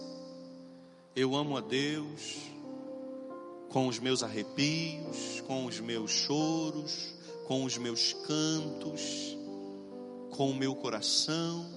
Eu 1.18 1.35
amo 1.35 1.57
a 1.57 1.61
Deus 1.61 2.37
com 3.70 3.88
os 3.88 3.98
meus 3.98 4.22
arrepios, 4.22 5.42
com 5.48 5.66
os 5.66 5.81
meus 5.81 6.12
choros, 6.12 7.12
com 7.44 7.64
os 7.64 7.76
meus 7.76 8.12
cantos, 8.24 9.37
com 10.31 10.48
o 10.48 10.54
meu 10.54 10.76
coração, 10.76 11.68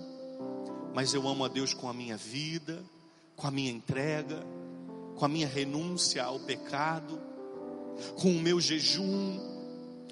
mas 0.94 1.16
eu 1.16 1.28
amo 1.28 1.44
a 1.44 1.48
Deus 1.48 1.74
com 1.74 1.90
a 1.90 1.94
minha 1.94 2.16
vida, 2.16 2.84
com 3.36 3.48
a 3.48 3.50
minha 3.50 3.72
entrega, 3.72 4.46
com 5.16 5.26
a 5.26 5.28
minha 5.28 5.48
renúncia 5.48 6.24
ao 6.24 6.40
pecado, 6.42 7.20
com 8.18 8.30
o 8.30 8.40
meu 8.40 8.62
jejum, 8.62 9.40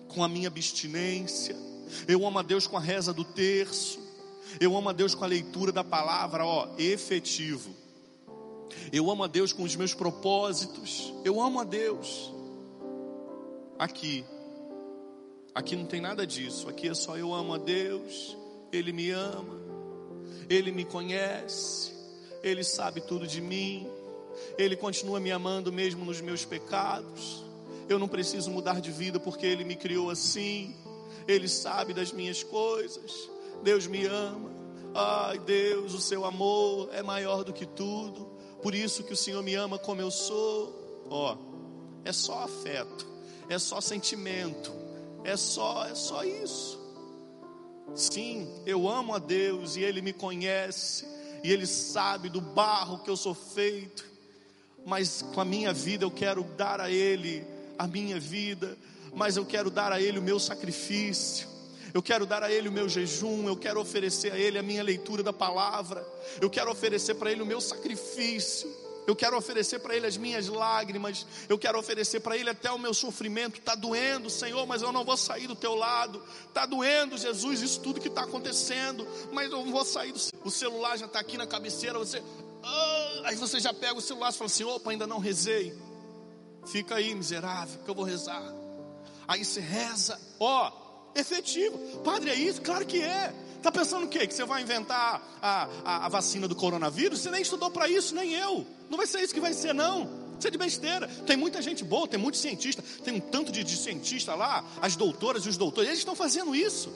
com 0.07 0.23
a 0.23 0.27
minha 0.27 0.47
abstinência. 0.47 1.55
Eu 2.07 2.25
amo 2.25 2.39
a 2.39 2.41
Deus 2.41 2.65
com 2.65 2.77
a 2.77 2.81
reza 2.81 3.13
do 3.13 3.23
terço. 3.23 3.99
Eu 4.59 4.75
amo 4.75 4.89
a 4.89 4.93
Deus 4.93 5.13
com 5.13 5.23
a 5.23 5.27
leitura 5.27 5.71
da 5.71 5.83
palavra, 5.83 6.43
ó, 6.43 6.67
efetivo. 6.79 7.78
Eu 8.91 9.09
amo 9.11 9.23
a 9.23 9.27
Deus 9.27 9.53
com 9.53 9.63
os 9.63 9.75
meus 9.75 9.93
propósitos. 9.93 11.13
Eu 11.23 11.39
amo 11.41 11.59
a 11.59 11.63
Deus. 11.63 12.33
Aqui. 13.77 14.25
Aqui 15.53 15.75
não 15.75 15.85
tem 15.85 16.01
nada 16.01 16.25
disso. 16.25 16.67
Aqui 16.67 16.89
é 16.89 16.93
só 16.93 17.17
eu 17.17 17.33
amo 17.33 17.53
a 17.53 17.57
Deus. 17.57 18.35
Ele 18.71 18.91
me 18.91 19.11
ama. 19.11 19.59
Ele 20.49 20.71
me 20.71 20.85
conhece. 20.85 21.93
Ele 22.41 22.63
sabe 22.63 23.01
tudo 23.01 23.27
de 23.27 23.41
mim. 23.41 23.87
Ele 24.57 24.75
continua 24.75 25.19
me 25.19 25.31
amando 25.31 25.71
mesmo 25.71 26.03
nos 26.03 26.21
meus 26.21 26.43
pecados. 26.45 27.43
Eu 27.87 27.99
não 27.99 28.07
preciso 28.07 28.49
mudar 28.49 28.81
de 28.81 28.91
vida 28.91 29.19
porque 29.19 29.45
Ele 29.45 29.63
me 29.63 29.75
criou 29.75 30.09
assim. 30.09 30.75
Ele 31.27 31.47
sabe 31.47 31.93
das 31.93 32.11
minhas 32.11 32.43
coisas. 32.43 33.29
Deus 33.63 33.85
me 33.85 34.05
ama. 34.05 34.49
Ai, 34.93 35.37
Deus, 35.39 35.93
o 35.93 36.01
seu 36.01 36.25
amor 36.25 36.89
é 36.91 37.03
maior 37.03 37.43
do 37.43 37.53
que 37.53 37.65
tudo. 37.65 38.38
Por 38.61 38.75
isso 38.75 39.03
que 39.03 39.13
o 39.13 39.17
Senhor 39.17 39.41
me 39.41 39.55
ama 39.55 39.77
como 39.77 40.01
eu 40.01 40.11
sou. 40.11 41.05
Ó, 41.09 41.37
é 42.05 42.11
só 42.11 42.43
afeto, 42.43 43.07
é 43.47 43.57
só 43.57 43.81
sentimento, 43.81 44.71
é 45.23 45.35
só, 45.35 45.85
é 45.85 45.95
só 45.95 46.23
isso. 46.23 46.79
Sim, 47.95 48.47
eu 48.65 48.87
amo 48.87 49.15
a 49.15 49.19
Deus 49.19 49.75
e 49.75 49.83
Ele 49.83 50.01
me 50.01 50.13
conhece 50.13 51.05
e 51.43 51.51
Ele 51.51 51.65
sabe 51.65 52.29
do 52.29 52.41
barro 52.41 52.99
que 52.99 53.09
eu 53.09 53.17
sou 53.17 53.33
feito. 53.33 54.05
Mas 54.85 55.21
com 55.33 55.41
a 55.41 55.45
minha 55.45 55.73
vida 55.73 56.05
eu 56.05 56.11
quero 56.11 56.43
dar 56.43 56.79
a 56.79 56.91
Ele 56.91 57.45
a 57.77 57.87
minha 57.87 58.19
vida, 58.19 58.77
mas 59.13 59.37
eu 59.37 59.45
quero 59.45 59.69
dar 59.69 59.91
a 59.91 60.01
Ele 60.01 60.19
o 60.19 60.21
meu 60.21 60.39
sacrifício 60.39 61.58
eu 61.93 62.01
quero 62.01 62.25
dar 62.25 62.43
a 62.43 62.51
Ele 62.51 62.69
o 62.69 62.71
meu 62.71 62.87
jejum, 62.87 63.47
eu 63.47 63.55
quero 63.55 63.79
oferecer 63.79 64.31
a 64.31 64.37
Ele 64.37 64.57
a 64.57 64.63
minha 64.63 64.83
leitura 64.83 65.23
da 65.23 65.33
palavra, 65.33 66.05
eu 66.41 66.49
quero 66.49 66.71
oferecer 66.71 67.15
para 67.15 67.31
Ele 67.31 67.41
o 67.41 67.45
meu 67.45 67.61
sacrifício, 67.61 68.69
eu 69.09 69.15
quero 69.15 69.35
oferecer 69.35 69.79
para 69.79 69.95
Ele 69.95 70.05
as 70.05 70.17
minhas 70.17 70.47
lágrimas, 70.47 71.25
eu 71.47 71.57
quero 71.57 71.79
oferecer 71.79 72.19
para 72.19 72.37
Ele 72.37 72.49
até 72.49 72.71
o 72.71 72.77
meu 72.77 72.93
sofrimento. 72.93 73.57
Está 73.57 73.73
doendo, 73.73 74.29
Senhor, 74.29 74.67
mas 74.67 74.83
eu 74.83 74.91
não 74.91 75.03
vou 75.03 75.17
sair 75.17 75.47
do 75.47 75.55
Teu 75.55 75.73
lado. 75.73 76.21
Está 76.47 76.67
doendo, 76.67 77.17
Jesus, 77.17 77.61
isso 77.61 77.79
tudo 77.81 77.99
que 77.99 78.07
está 78.07 78.21
acontecendo, 78.21 79.07
mas 79.31 79.51
eu 79.51 79.65
não 79.65 79.71
vou 79.71 79.83
sair 79.83 80.11
do. 80.11 80.19
O 80.43 80.51
celular 80.51 80.95
já 80.95 81.07
está 81.07 81.19
aqui 81.19 81.37
na 81.37 81.47
cabeceira, 81.47 81.97
você. 81.97 82.21
Ah, 82.61 83.21
aí 83.25 83.35
você 83.35 83.59
já 83.59 83.73
pega 83.73 83.95
o 83.95 84.01
celular 84.01 84.29
e 84.29 84.33
fala 84.33 84.45
assim: 84.45 84.63
opa, 84.63 84.91
ainda 84.91 85.07
não 85.07 85.17
rezei. 85.17 85.75
Fica 86.67 86.95
aí, 86.95 87.15
miserável, 87.15 87.79
que 87.83 87.89
eu 87.89 87.95
vou 87.95 88.05
rezar. 88.05 88.43
Aí 89.27 89.43
você 89.43 89.59
reza, 89.59 90.19
ó, 90.39 90.71
efetivo. 91.15 91.77
Padre, 92.03 92.31
é 92.31 92.35
isso? 92.35 92.61
Claro 92.61 92.85
que 92.85 93.01
é. 93.01 93.33
Está 93.57 93.71
pensando 93.71 94.05
o 94.05 94.07
quê? 94.07 94.25
Que 94.25 94.33
você 94.33 94.45
vai 94.45 94.61
inventar 94.61 95.21
a, 95.41 95.67
a, 95.83 96.05
a 96.05 96.09
vacina 96.09 96.47
do 96.47 96.55
coronavírus? 96.55 97.19
Você 97.19 97.29
nem 97.29 97.41
estudou 97.41 97.69
para 97.69 97.89
isso, 97.89 98.15
nem 98.15 98.33
eu. 98.33 98.65
Não 98.89 98.97
vai 98.97 99.05
ser 99.05 99.21
isso 99.21 99.33
que 99.33 99.41
vai 99.41 99.53
ser, 99.53 99.73
não. 99.73 100.09
Isso 100.37 100.47
é 100.47 100.51
de 100.51 100.57
besteira. 100.57 101.07
Tem 101.27 101.35
muita 101.35 101.61
gente 101.61 101.83
boa, 101.83 102.07
tem 102.07 102.17
muitos 102.17 102.39
cientistas, 102.39 102.85
tem 103.03 103.13
um 103.13 103.19
tanto 103.19 103.51
de, 103.51 103.61
de 103.61 103.75
cientista 103.75 104.33
lá, 104.33 104.63
as 104.81 104.95
doutoras 104.95 105.45
e 105.45 105.49
os 105.49 105.57
doutores, 105.57 105.89
eles 105.89 105.99
estão 105.99 106.15
fazendo 106.15 106.55
isso. 106.55 106.89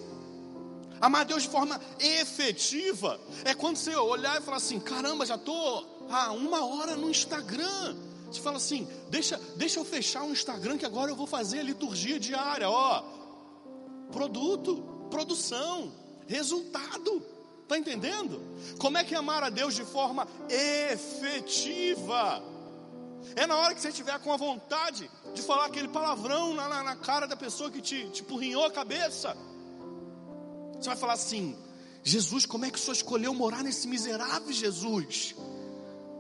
Amar 1.01 1.25
Deus 1.25 1.43
de 1.43 1.49
forma 1.49 1.81
efetiva 1.99 3.19
é 3.43 3.53
quando 3.53 3.75
você 3.75 3.93
olhar 3.93 4.39
e 4.39 4.41
falar 4.41 4.55
assim: 4.55 4.79
caramba, 4.79 5.25
já 5.25 5.35
estou 5.35 6.07
há 6.09 6.31
uma 6.31 6.65
hora 6.65 6.95
no 6.95 7.09
Instagram. 7.09 7.97
Você 8.31 8.39
fala 8.39 8.55
assim: 8.55 8.87
deixa, 9.09 9.37
deixa 9.57 9.81
eu 9.81 9.83
fechar 9.83 10.23
o 10.23 10.31
Instagram 10.31 10.77
que 10.77 10.85
agora 10.85 11.11
eu 11.11 11.15
vou 11.15 11.27
fazer 11.27 11.59
a 11.59 11.63
liturgia 11.63 12.17
diária. 12.17 12.69
Ó, 12.69 13.03
produto, 14.13 14.83
produção, 15.09 15.91
resultado. 16.27 17.21
Está 17.63 17.77
entendendo? 17.77 18.41
Como 18.77 18.97
é 18.97 19.03
que 19.03 19.15
é 19.15 19.17
amar 19.17 19.43
a 19.43 19.49
Deus 19.49 19.73
de 19.73 19.83
forma 19.83 20.27
efetiva? 20.49 22.41
É 23.35 23.47
na 23.47 23.57
hora 23.57 23.73
que 23.73 23.81
você 23.81 23.89
estiver 23.89 24.19
com 24.19 24.31
a 24.31 24.37
vontade 24.37 25.09
de 25.33 25.41
falar 25.41 25.65
aquele 25.65 25.87
palavrão 25.87 26.53
na, 26.53 26.69
na, 26.69 26.83
na 26.83 26.95
cara 26.95 27.25
da 27.25 27.35
pessoa 27.35 27.71
que 27.71 27.81
te, 27.81 28.09
te 28.09 28.23
a 28.65 28.71
cabeça. 28.71 29.35
Você 30.73 30.89
vai 30.89 30.97
falar 30.97 31.13
assim: 31.13 31.57
Jesus, 32.03 32.45
como 32.45 32.65
é 32.65 32.69
que 32.69 32.77
o 32.77 32.81
senhor 32.81 32.93
escolheu 32.93 33.33
morar 33.33 33.63
nesse 33.63 33.87
miserável 33.87 34.51
Jesus? 34.51 35.35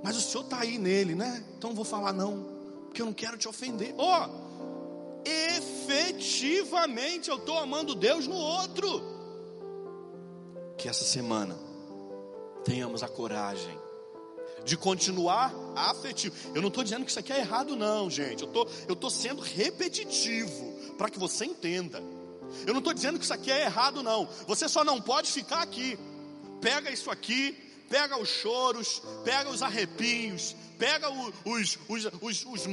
Mas 0.03 0.17
o 0.17 0.21
senhor 0.21 0.45
está 0.45 0.59
aí 0.59 0.77
nele, 0.77 1.13
né? 1.13 1.43
Então 1.57 1.69
não 1.69 1.75
vou 1.75 1.85
falar 1.85 2.13
não, 2.13 2.45
porque 2.85 3.01
eu 3.01 3.05
não 3.05 3.13
quero 3.13 3.37
te 3.37 3.47
ofender. 3.47 3.93
Ó, 3.97 4.25
oh, 4.25 4.42
efetivamente 5.25 7.29
eu 7.29 7.37
estou 7.37 7.57
amando 7.57 7.95
Deus 7.95 8.27
no 8.27 8.35
outro. 8.35 9.13
Que 10.77 10.89
essa 10.89 11.03
semana 11.03 11.57
tenhamos 12.63 13.03
a 13.03 13.07
coragem 13.07 13.77
de 14.63 14.77
continuar 14.77 15.53
afetivo. 15.75 16.35
Eu 16.55 16.61
não 16.61 16.69
estou 16.69 16.83
dizendo 16.83 17.03
que 17.03 17.11
isso 17.11 17.19
aqui 17.19 17.33
é 17.33 17.39
errado, 17.39 17.75
não, 17.75 18.09
gente. 18.09 18.43
Eu 18.43 18.49
tô, 18.49 18.67
estou 18.89 19.09
sendo 19.09 19.41
repetitivo 19.41 20.73
para 20.97 21.09
que 21.09 21.19
você 21.19 21.45
entenda. 21.45 22.01
Eu 22.65 22.73
não 22.73 22.79
estou 22.79 22.93
dizendo 22.93 23.17
que 23.17 23.25
isso 23.25 23.33
aqui 23.33 23.51
é 23.51 23.63
errado, 23.63 24.03
não. 24.03 24.27
Você 24.47 24.69
só 24.69 24.83
não 24.83 25.01
pode 25.01 25.31
ficar 25.31 25.61
aqui. 25.61 25.97
Pega 26.61 26.91
isso 26.91 27.11
aqui, 27.11 27.57
pega 27.89 28.17
os 28.17 28.29
choros, 28.29 29.01
pega 29.23 29.49
os 29.49 29.61
arrepios, 29.61 30.55
pega 30.83 31.09
os, 31.09 31.33
os, 31.45 31.79
os, 31.87 32.05
os, 32.21 32.45
os, 32.45 32.67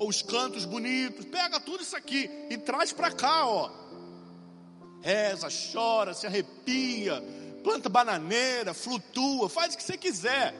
os 0.00 0.22
cantos 0.22 0.64
bonitos, 0.64 1.24
pega 1.26 1.60
tudo 1.60 1.80
isso 1.80 1.96
aqui 1.96 2.28
e 2.50 2.58
traz 2.58 2.92
para 2.92 3.12
cá, 3.12 3.46
ó. 3.46 3.70
Reza, 5.00 5.46
chora, 5.72 6.12
se 6.12 6.26
arrepia, 6.26 7.22
planta 7.62 7.88
bananeira, 7.88 8.74
flutua, 8.74 9.48
faz 9.48 9.74
o 9.74 9.76
que 9.76 9.82
você 9.84 9.96
quiser, 9.96 10.52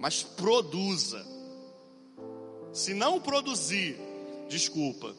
mas 0.00 0.24
produza. 0.24 1.24
Se 2.72 2.92
não 2.92 3.20
produzir, 3.20 3.96
desculpa, 4.48 5.14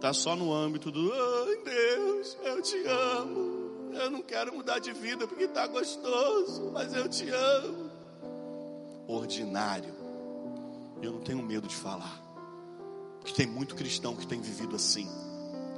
tá 0.00 0.12
só 0.12 0.36
no 0.36 0.54
âmbito 0.54 0.92
do, 0.92 1.12
ai 1.12 1.56
Deus, 1.64 2.38
eu 2.44 2.62
te 2.62 2.76
amo, 2.86 3.90
eu 3.92 4.08
não 4.08 4.22
quero 4.22 4.54
mudar 4.54 4.78
de 4.78 4.92
vida 4.92 5.26
porque 5.26 5.48
tá 5.48 5.66
gostoso, 5.66 6.70
mas 6.72 6.94
eu 6.94 7.08
te 7.08 7.28
amo 7.28 7.85
ordinário. 9.06 9.94
Eu 11.02 11.12
não 11.12 11.20
tenho 11.20 11.42
medo 11.42 11.68
de 11.68 11.74
falar. 11.74 12.22
Que 13.24 13.34
tem 13.34 13.46
muito 13.46 13.74
cristão 13.74 14.14
que 14.14 14.26
tem 14.26 14.40
vivido 14.40 14.76
assim, 14.76 15.08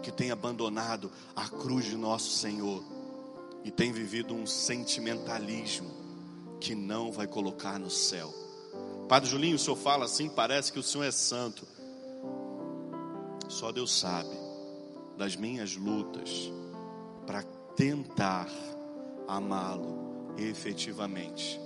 que 0.03 0.12
tem 0.12 0.31
abandonado 0.31 1.11
a 1.35 1.49
cruz 1.49 1.87
de 1.87 1.97
nosso 1.97 2.31
Senhor 2.31 2.85
e 3.64 3.71
tem 3.71 3.93
vivido 3.93 4.35
um 4.35 4.47
sentimentalismo 4.47 5.91
que 6.61 6.75
não 6.75 7.11
vai 7.11 7.27
colocar 7.27 7.79
no 7.79 7.91
céu. 7.91 8.35
Padre 9.09 9.31
Julinho, 9.31 9.57
o 9.57 9.59
senhor 9.59 9.77
fala 9.77 10.05
assim, 10.05 10.29
parece 10.29 10.73
que 10.73 10.79
o 10.79 10.83
senhor 10.83 11.05
é 11.05 11.11
santo. 11.11 11.67
Só 13.49 13.73
Deus 13.73 13.99
sabe 13.99 14.37
das 15.17 15.35
minhas 15.35 15.77
lutas 15.77 16.53
para 17.27 17.43
tentar 17.75 18.49
amá-lo 19.27 20.35
efetivamente. 20.37 21.61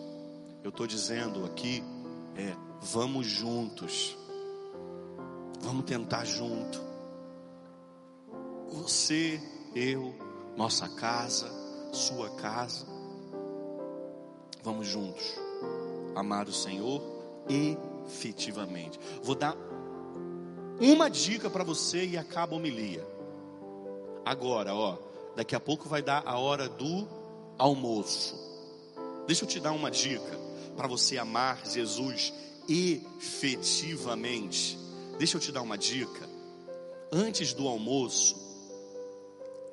Eu 0.63 0.71
estou 0.71 0.87
dizendo 0.87 1.45
aqui 1.45 1.83
é: 2.37 2.55
vamos 2.81 3.27
juntos, 3.27 4.17
vamos 5.61 5.85
tentar 5.85 6.25
junto. 6.25 6.81
Você, 8.71 9.41
eu, 9.75 10.15
nossa 10.57 10.89
casa, 10.89 11.51
sua 11.93 12.31
casa, 12.31 12.87
vamos 14.63 14.87
juntos 14.87 15.35
amar 16.15 16.49
o 16.49 16.53
Senhor 16.53 17.03
efetivamente. 17.49 19.01
Vou 19.23 19.35
dar 19.35 19.57
uma 20.81 21.11
dica 21.11 21.51
para 21.51 21.65
você 21.65 22.07
e 22.07 22.17
acaba 22.17 22.55
a 22.55 22.57
homilia. 22.57 23.05
Agora, 24.25 24.75
ó, 24.75 24.97
daqui 25.35 25.57
a 25.57 25.61
pouco 25.61 25.89
vai 25.89 26.03
dar 26.03 26.23
a 26.25 26.39
hora 26.39 26.69
do 26.69 27.09
almoço. 27.59 28.41
Deixa 29.27 29.45
eu 29.45 29.49
te 29.49 29.59
dar 29.59 29.73
uma 29.73 29.91
dica 29.91 30.52
para 30.77 30.89
você 30.89 31.19
amar 31.19 31.61
Jesus 31.67 32.33
efetivamente. 32.69 34.79
deixa 35.19 35.37
eu 35.37 35.41
te 35.41 35.51
dar 35.53 35.63
uma 35.63 35.77
dica. 35.77 36.31
Antes 37.11 37.53
do 37.53 37.67
almoço, 37.69 38.37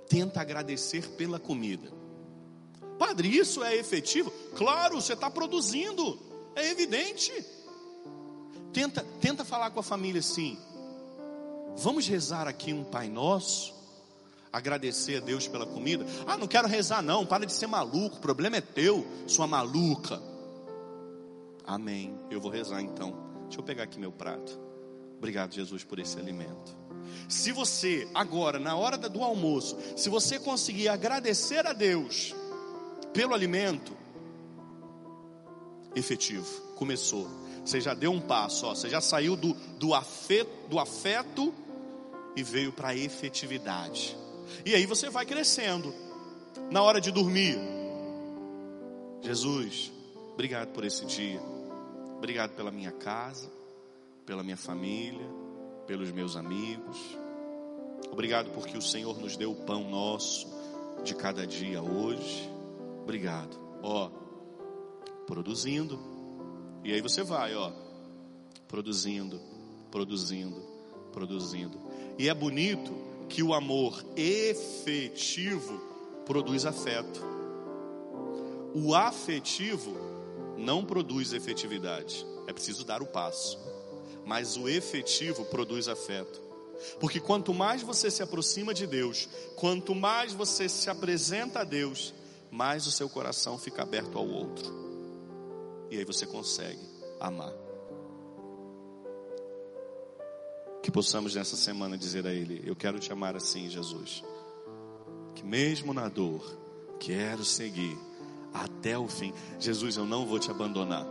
tenta 0.07 0.41
agradecer 0.41 1.07
pela 1.11 1.39
comida. 1.39 1.91
Padre, 2.97 3.29
isso 3.29 3.63
é 3.63 3.77
efetivo? 3.77 4.31
Claro, 4.55 4.99
você 5.01 5.13
está 5.13 5.29
produzindo, 5.29 6.19
é 6.55 6.69
evidente. 6.69 7.31
Tenta, 8.73 9.05
tenta 9.21 9.45
falar 9.45 9.69
com 9.71 9.79
a 9.79 9.83
família 9.83 10.19
assim. 10.19 10.57
Vamos 11.77 12.07
rezar 12.07 12.47
aqui 12.47 12.73
um 12.73 12.83
Pai 12.83 13.07
Nosso, 13.07 13.73
agradecer 14.51 15.17
a 15.17 15.21
Deus 15.21 15.47
pela 15.47 15.65
comida. 15.65 16.05
Ah, 16.27 16.37
não 16.37 16.47
quero 16.47 16.67
rezar 16.67 17.01
não, 17.01 17.25
para 17.25 17.45
de 17.45 17.53
ser 17.53 17.67
maluco, 17.67 18.17
o 18.17 18.19
problema 18.19 18.57
é 18.57 18.61
teu, 18.61 19.07
sua 19.25 19.47
maluca. 19.47 20.21
Amém. 21.69 22.19
Eu 22.31 22.41
vou 22.41 22.49
rezar 22.49 22.81
então. 22.81 23.15
Deixa 23.43 23.59
eu 23.59 23.63
pegar 23.63 23.83
aqui 23.83 23.99
meu 23.99 24.11
prato. 24.11 24.59
Obrigado, 25.19 25.53
Jesus, 25.53 25.83
por 25.83 25.99
esse 25.99 26.17
alimento. 26.17 26.75
Se 27.27 27.51
você, 27.51 28.09
agora, 28.11 28.57
na 28.57 28.75
hora 28.75 28.97
do 28.97 29.23
almoço, 29.23 29.77
se 29.95 30.09
você 30.09 30.39
conseguir 30.39 30.87
agradecer 30.87 31.67
a 31.67 31.73
Deus 31.73 32.33
pelo 33.13 33.35
alimento, 33.35 33.95
efetivo, 35.95 36.49
começou. 36.75 37.29
Você 37.63 37.79
já 37.79 37.93
deu 37.93 38.11
um 38.11 38.19
passo, 38.19 38.65
ó, 38.65 38.73
você 38.73 38.89
já 38.89 38.99
saiu 38.99 39.35
do, 39.35 39.53
do, 39.77 39.93
afeto, 39.93 40.49
do 40.69 40.79
afeto 40.79 41.53
e 42.35 42.41
veio 42.41 42.71
para 42.71 42.89
a 42.89 42.95
efetividade. 42.95 44.17
E 44.65 44.73
aí 44.73 44.87
você 44.87 45.07
vai 45.07 45.23
crescendo. 45.23 45.93
Na 46.71 46.81
hora 46.81 46.99
de 46.99 47.11
dormir, 47.11 47.59
Jesus, 49.21 49.91
obrigado 50.33 50.69
por 50.69 50.83
esse 50.83 51.05
dia. 51.05 51.58
Obrigado 52.19 52.53
pela 52.53 52.69
minha 52.69 52.91
casa, 52.91 53.49
pela 54.25 54.43
minha 54.43 54.57
família, 54.57 55.25
pelos 55.87 56.11
meus 56.11 56.35
amigos. 56.35 56.97
Obrigado 58.11 58.51
porque 58.51 58.77
o 58.77 58.81
Senhor 58.81 59.17
nos 59.17 59.37
deu 59.37 59.53
o 59.53 59.55
pão 59.55 59.89
nosso 59.89 60.45
de 61.01 61.15
cada 61.15 61.47
dia 61.47 61.81
hoje. 61.81 62.51
Obrigado. 63.03 63.57
Ó, 63.81 64.09
produzindo. 65.25 65.97
E 66.83 66.91
aí 66.91 66.99
você 66.99 67.23
vai, 67.23 67.55
ó, 67.55 67.71
produzindo, 68.67 69.39
produzindo, 69.89 70.61
produzindo. 71.13 71.79
E 72.17 72.27
é 72.27 72.33
bonito 72.33 72.93
que 73.29 73.41
o 73.41 73.53
amor 73.53 74.03
efetivo 74.17 75.79
produz 76.25 76.65
afeto. 76.65 77.21
O 78.75 78.93
afetivo 78.93 80.08
não 80.59 80.85
produz 80.85 81.33
efetividade. 81.33 82.25
É 82.47 82.53
preciso 82.53 82.83
dar 82.83 83.01
o 83.01 83.07
passo. 83.07 83.57
Mas 84.25 84.57
o 84.57 84.67
efetivo 84.67 85.45
produz 85.45 85.87
afeto. 85.87 86.41
Porque 86.99 87.19
quanto 87.19 87.53
mais 87.53 87.81
você 87.81 88.11
se 88.11 88.21
aproxima 88.21 88.73
de 88.73 88.85
Deus, 88.85 89.27
quanto 89.55 89.95
mais 89.95 90.33
você 90.33 90.69
se 90.69 90.89
apresenta 90.89 91.61
a 91.61 91.63
Deus, 91.63 92.13
mais 92.51 92.87
o 92.87 92.91
seu 92.91 93.09
coração 93.09 93.57
fica 93.57 93.83
aberto 93.83 94.17
ao 94.17 94.27
outro. 94.27 94.71
E 95.89 95.97
aí 95.97 96.05
você 96.05 96.25
consegue 96.25 96.79
amar. 97.19 97.53
Que 100.81 100.91
possamos 100.91 101.35
nessa 101.35 101.55
semana 101.55 101.97
dizer 101.97 102.25
a 102.25 102.33
Ele: 102.33 102.61
Eu 102.65 102.75
quero 102.75 102.99
te 102.99 103.11
amar 103.11 103.35
assim, 103.35 103.69
Jesus. 103.69 104.23
Que 105.35 105.43
mesmo 105.43 105.93
na 105.93 106.07
dor, 106.07 106.41
quero 106.99 107.43
seguir 107.43 107.97
até 108.53 108.97
o 108.97 109.07
fim. 109.07 109.33
Jesus, 109.59 109.97
eu 109.97 110.05
não 110.05 110.25
vou 110.25 110.39
te 110.39 110.49
abandonar. 110.51 111.05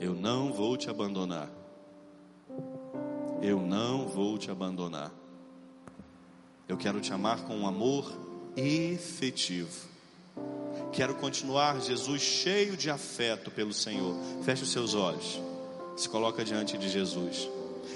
Eu 0.00 0.14
não 0.14 0.52
vou 0.52 0.76
te 0.76 0.90
abandonar. 0.90 1.48
Eu 3.42 3.60
não 3.60 4.06
vou 4.06 4.38
te 4.38 4.50
abandonar. 4.50 5.12
Eu 6.68 6.76
quero 6.76 7.00
te 7.00 7.12
amar 7.12 7.42
com 7.44 7.56
um 7.56 7.66
amor 7.66 8.12
efetivo. 8.56 9.86
Quero 10.92 11.14
continuar, 11.14 11.80
Jesus, 11.80 12.22
cheio 12.22 12.76
de 12.76 12.90
afeto 12.90 13.50
pelo 13.50 13.72
Senhor. 13.72 14.14
Feche 14.42 14.62
os 14.62 14.72
seus 14.72 14.94
olhos. 14.94 15.40
Se 15.96 16.08
coloca 16.08 16.44
diante 16.44 16.76
de 16.76 16.88
Jesus 16.88 17.48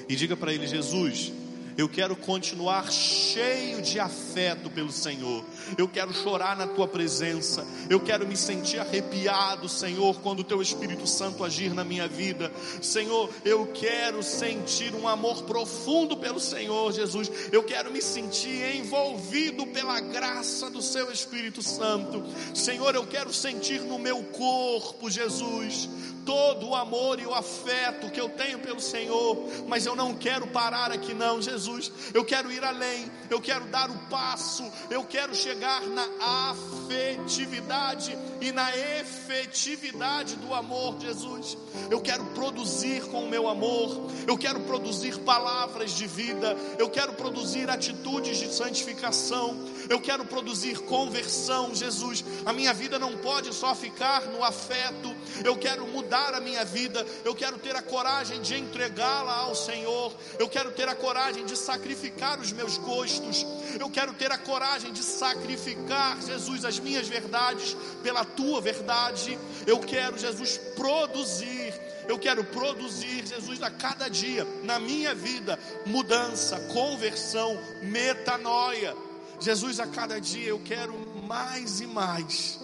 e 0.09 0.17
diga 0.17 0.37
para 0.37 0.53
ele: 0.53 0.67
Jesus, 0.67 1.33
eu 1.77 1.89
quero 1.89 2.17
continuar 2.17 2.91
cheio 2.91 3.83
de 3.83 3.99
afeto 3.99 4.71
pelo 4.71 4.93
Senhor. 4.93 5.45
Eu 5.77 5.89
quero 5.89 6.13
chorar 6.13 6.57
na 6.57 6.67
tua 6.67 6.87
presença. 6.87 7.67
Eu 7.89 8.01
quero 8.01 8.27
me 8.27 8.37
sentir 8.37 8.79
arrepiado, 8.79 9.69
Senhor, 9.69 10.21
quando 10.21 10.41
o 10.41 10.45
teu 10.45 10.61
Espírito 10.61 11.07
Santo 11.07 11.45
agir 11.45 11.73
na 11.75 11.85
minha 11.85 12.09
vida. 12.09 12.53
Senhor, 12.81 13.31
eu 13.45 13.67
quero 13.67 14.23
sentir 14.23 14.95
um 14.95 15.09
amor 15.09 15.43
profundo 15.45 16.17
pelo 16.17 16.41
Senhor, 16.41 16.93
Jesus. 16.93 17.31
Eu 17.53 17.63
quero 17.63 17.91
me 17.91 18.03
sentir 18.03 18.77
envolvido 18.77 19.67
pela 19.67 20.01
graça 20.01 20.71
do 20.71 20.83
seu 20.83 21.11
Espírito 21.11 21.63
Santo. 21.63 22.25
Senhor, 22.55 22.95
eu 22.95 23.07
quero 23.07 23.33
sentir 23.33 23.81
no 23.81 23.99
meu 23.99 24.23
corpo, 24.25 25.11
Jesus, 25.11 25.89
todo 26.25 26.69
o 26.69 26.75
amor 26.75 27.21
e 27.21 27.27
o 27.27 27.35
afeto 27.35 28.11
que 28.11 28.21
eu 28.21 28.29
tenho 28.29 28.59
pelo 28.59 28.81
Senhor, 28.81 29.37
mas 29.67 29.87
eu 29.87 29.95
não 29.97 30.15
quero 30.15 30.47
parar 30.49 30.91
aqui 30.93 31.15
não, 31.15 31.41
Jesus. 31.41 31.93
Eu 32.13 32.25
quero 32.25 32.51
ir 32.51 32.65
além, 32.65 33.11
eu 33.29 33.41
quero 33.41 33.67
dar 33.67 33.91
o 33.91 33.99
passo, 34.09 34.65
eu 34.91 35.05
quero 35.05 35.35
chegar 35.35 35.83
na 35.83 36.07
afetividade 36.51 38.17
e 38.41 38.53
na 38.53 38.77
efetividade 38.77 40.37
do 40.37 40.55
amor, 40.55 40.97
Jesus. 41.01 41.57
Eu 41.91 42.01
quero 42.01 42.25
produzir 42.27 43.03
com 43.07 43.25
o 43.25 43.29
meu 43.29 43.49
amor, 43.49 44.11
eu 44.27 44.37
quero 44.37 44.61
produzir 44.61 45.19
palavras 45.21 45.93
de 45.93 46.07
vida, 46.07 46.57
eu 46.79 46.89
quero 46.89 47.13
produzir 47.15 47.69
atitudes 47.69 48.39
de 48.39 48.53
santificação, 48.53 49.57
eu 49.91 50.01
quero 50.01 50.25
produzir 50.25 50.79
conversão, 50.79 51.75
Jesus. 51.75 52.25
A 52.47 52.53
minha 52.53 52.73
vida 52.73 52.97
não 52.97 53.17
pode 53.17 53.53
só 53.53 53.75
ficar 53.75 54.23
no 54.27 54.45
afeto, 54.45 55.13
eu 55.45 55.57
quero 55.57 55.85
mudar 55.89 56.33
a 56.33 56.41
minha 56.41 56.65
vida, 56.65 57.05
eu 57.25 57.35
quero 57.35 57.59
ter 57.59 57.75
a 57.75 57.83
coragem 57.83 58.41
de 58.41 58.55
entregá-la 58.55 59.35
ao 59.35 59.55
Senhor, 59.55 60.15
eu 60.39 60.49
quero 60.49 60.71
ter 60.71 60.89
a 60.89 60.95
coragem 60.95 61.45
de 61.45 61.57
sacrificar 61.57 62.39
os 62.39 62.53
meus 62.53 62.79
gostos, 62.79 63.45
eu 63.81 63.91
quero 63.91 64.15
ter 64.15 64.31
a 64.31 64.39
coragem 64.39 64.93
de 64.93 65.03
sacrificar, 65.03 66.23
Jesus, 66.23 66.65
as 66.65 66.79
minhas 66.79 67.09
verdades 67.09 67.77
pela 68.01 68.25
tua 68.25 68.61
verdade, 68.61 69.37
eu 69.67 69.81
quero, 69.81 70.17
Jesus, 70.17 70.57
produzir. 70.77 71.75
Eu 72.09 72.19
quero 72.19 72.43
produzir, 72.43 73.25
Jesus, 73.25 73.63
a 73.63 73.71
cada 73.71 74.09
dia, 74.09 74.45
na 74.65 74.81
minha 74.81 75.15
vida, 75.15 75.57
mudança, 75.87 76.59
conversão, 76.73 77.57
metanoia. 77.83 78.97
Jesus, 79.41 79.81
a 79.81 79.87
cada 79.87 80.21
dia 80.21 80.49
eu 80.49 80.61
quero 80.61 80.95
mais 81.27 81.81
e 81.81 81.87
mais 81.87 82.61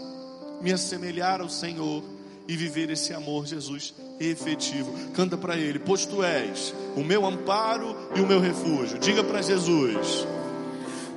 me 0.60 0.72
assemelhar 0.72 1.40
ao 1.40 1.48
Senhor 1.48 2.02
e 2.46 2.56
viver 2.56 2.90
esse 2.90 3.12
amor, 3.12 3.46
Jesus, 3.46 3.94
efetivo. 4.20 4.92
Canta 5.14 5.36
para 5.36 5.56
Ele, 5.56 5.78
pois 5.78 6.04
Tu 6.04 6.22
és 6.22 6.74
o 6.94 7.02
meu 7.02 7.26
amparo 7.26 7.96
e 8.14 8.20
o 8.20 8.26
meu 8.26 8.40
refúgio. 8.40 8.98
Diga 8.98 9.24
para 9.24 9.42
Jesus, 9.42 10.26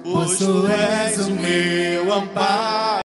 pois 0.04 0.38
Tu 0.38 0.68
és 0.68 1.28
o 1.28 1.32
meu 1.32 2.14
amparo. 2.14 3.02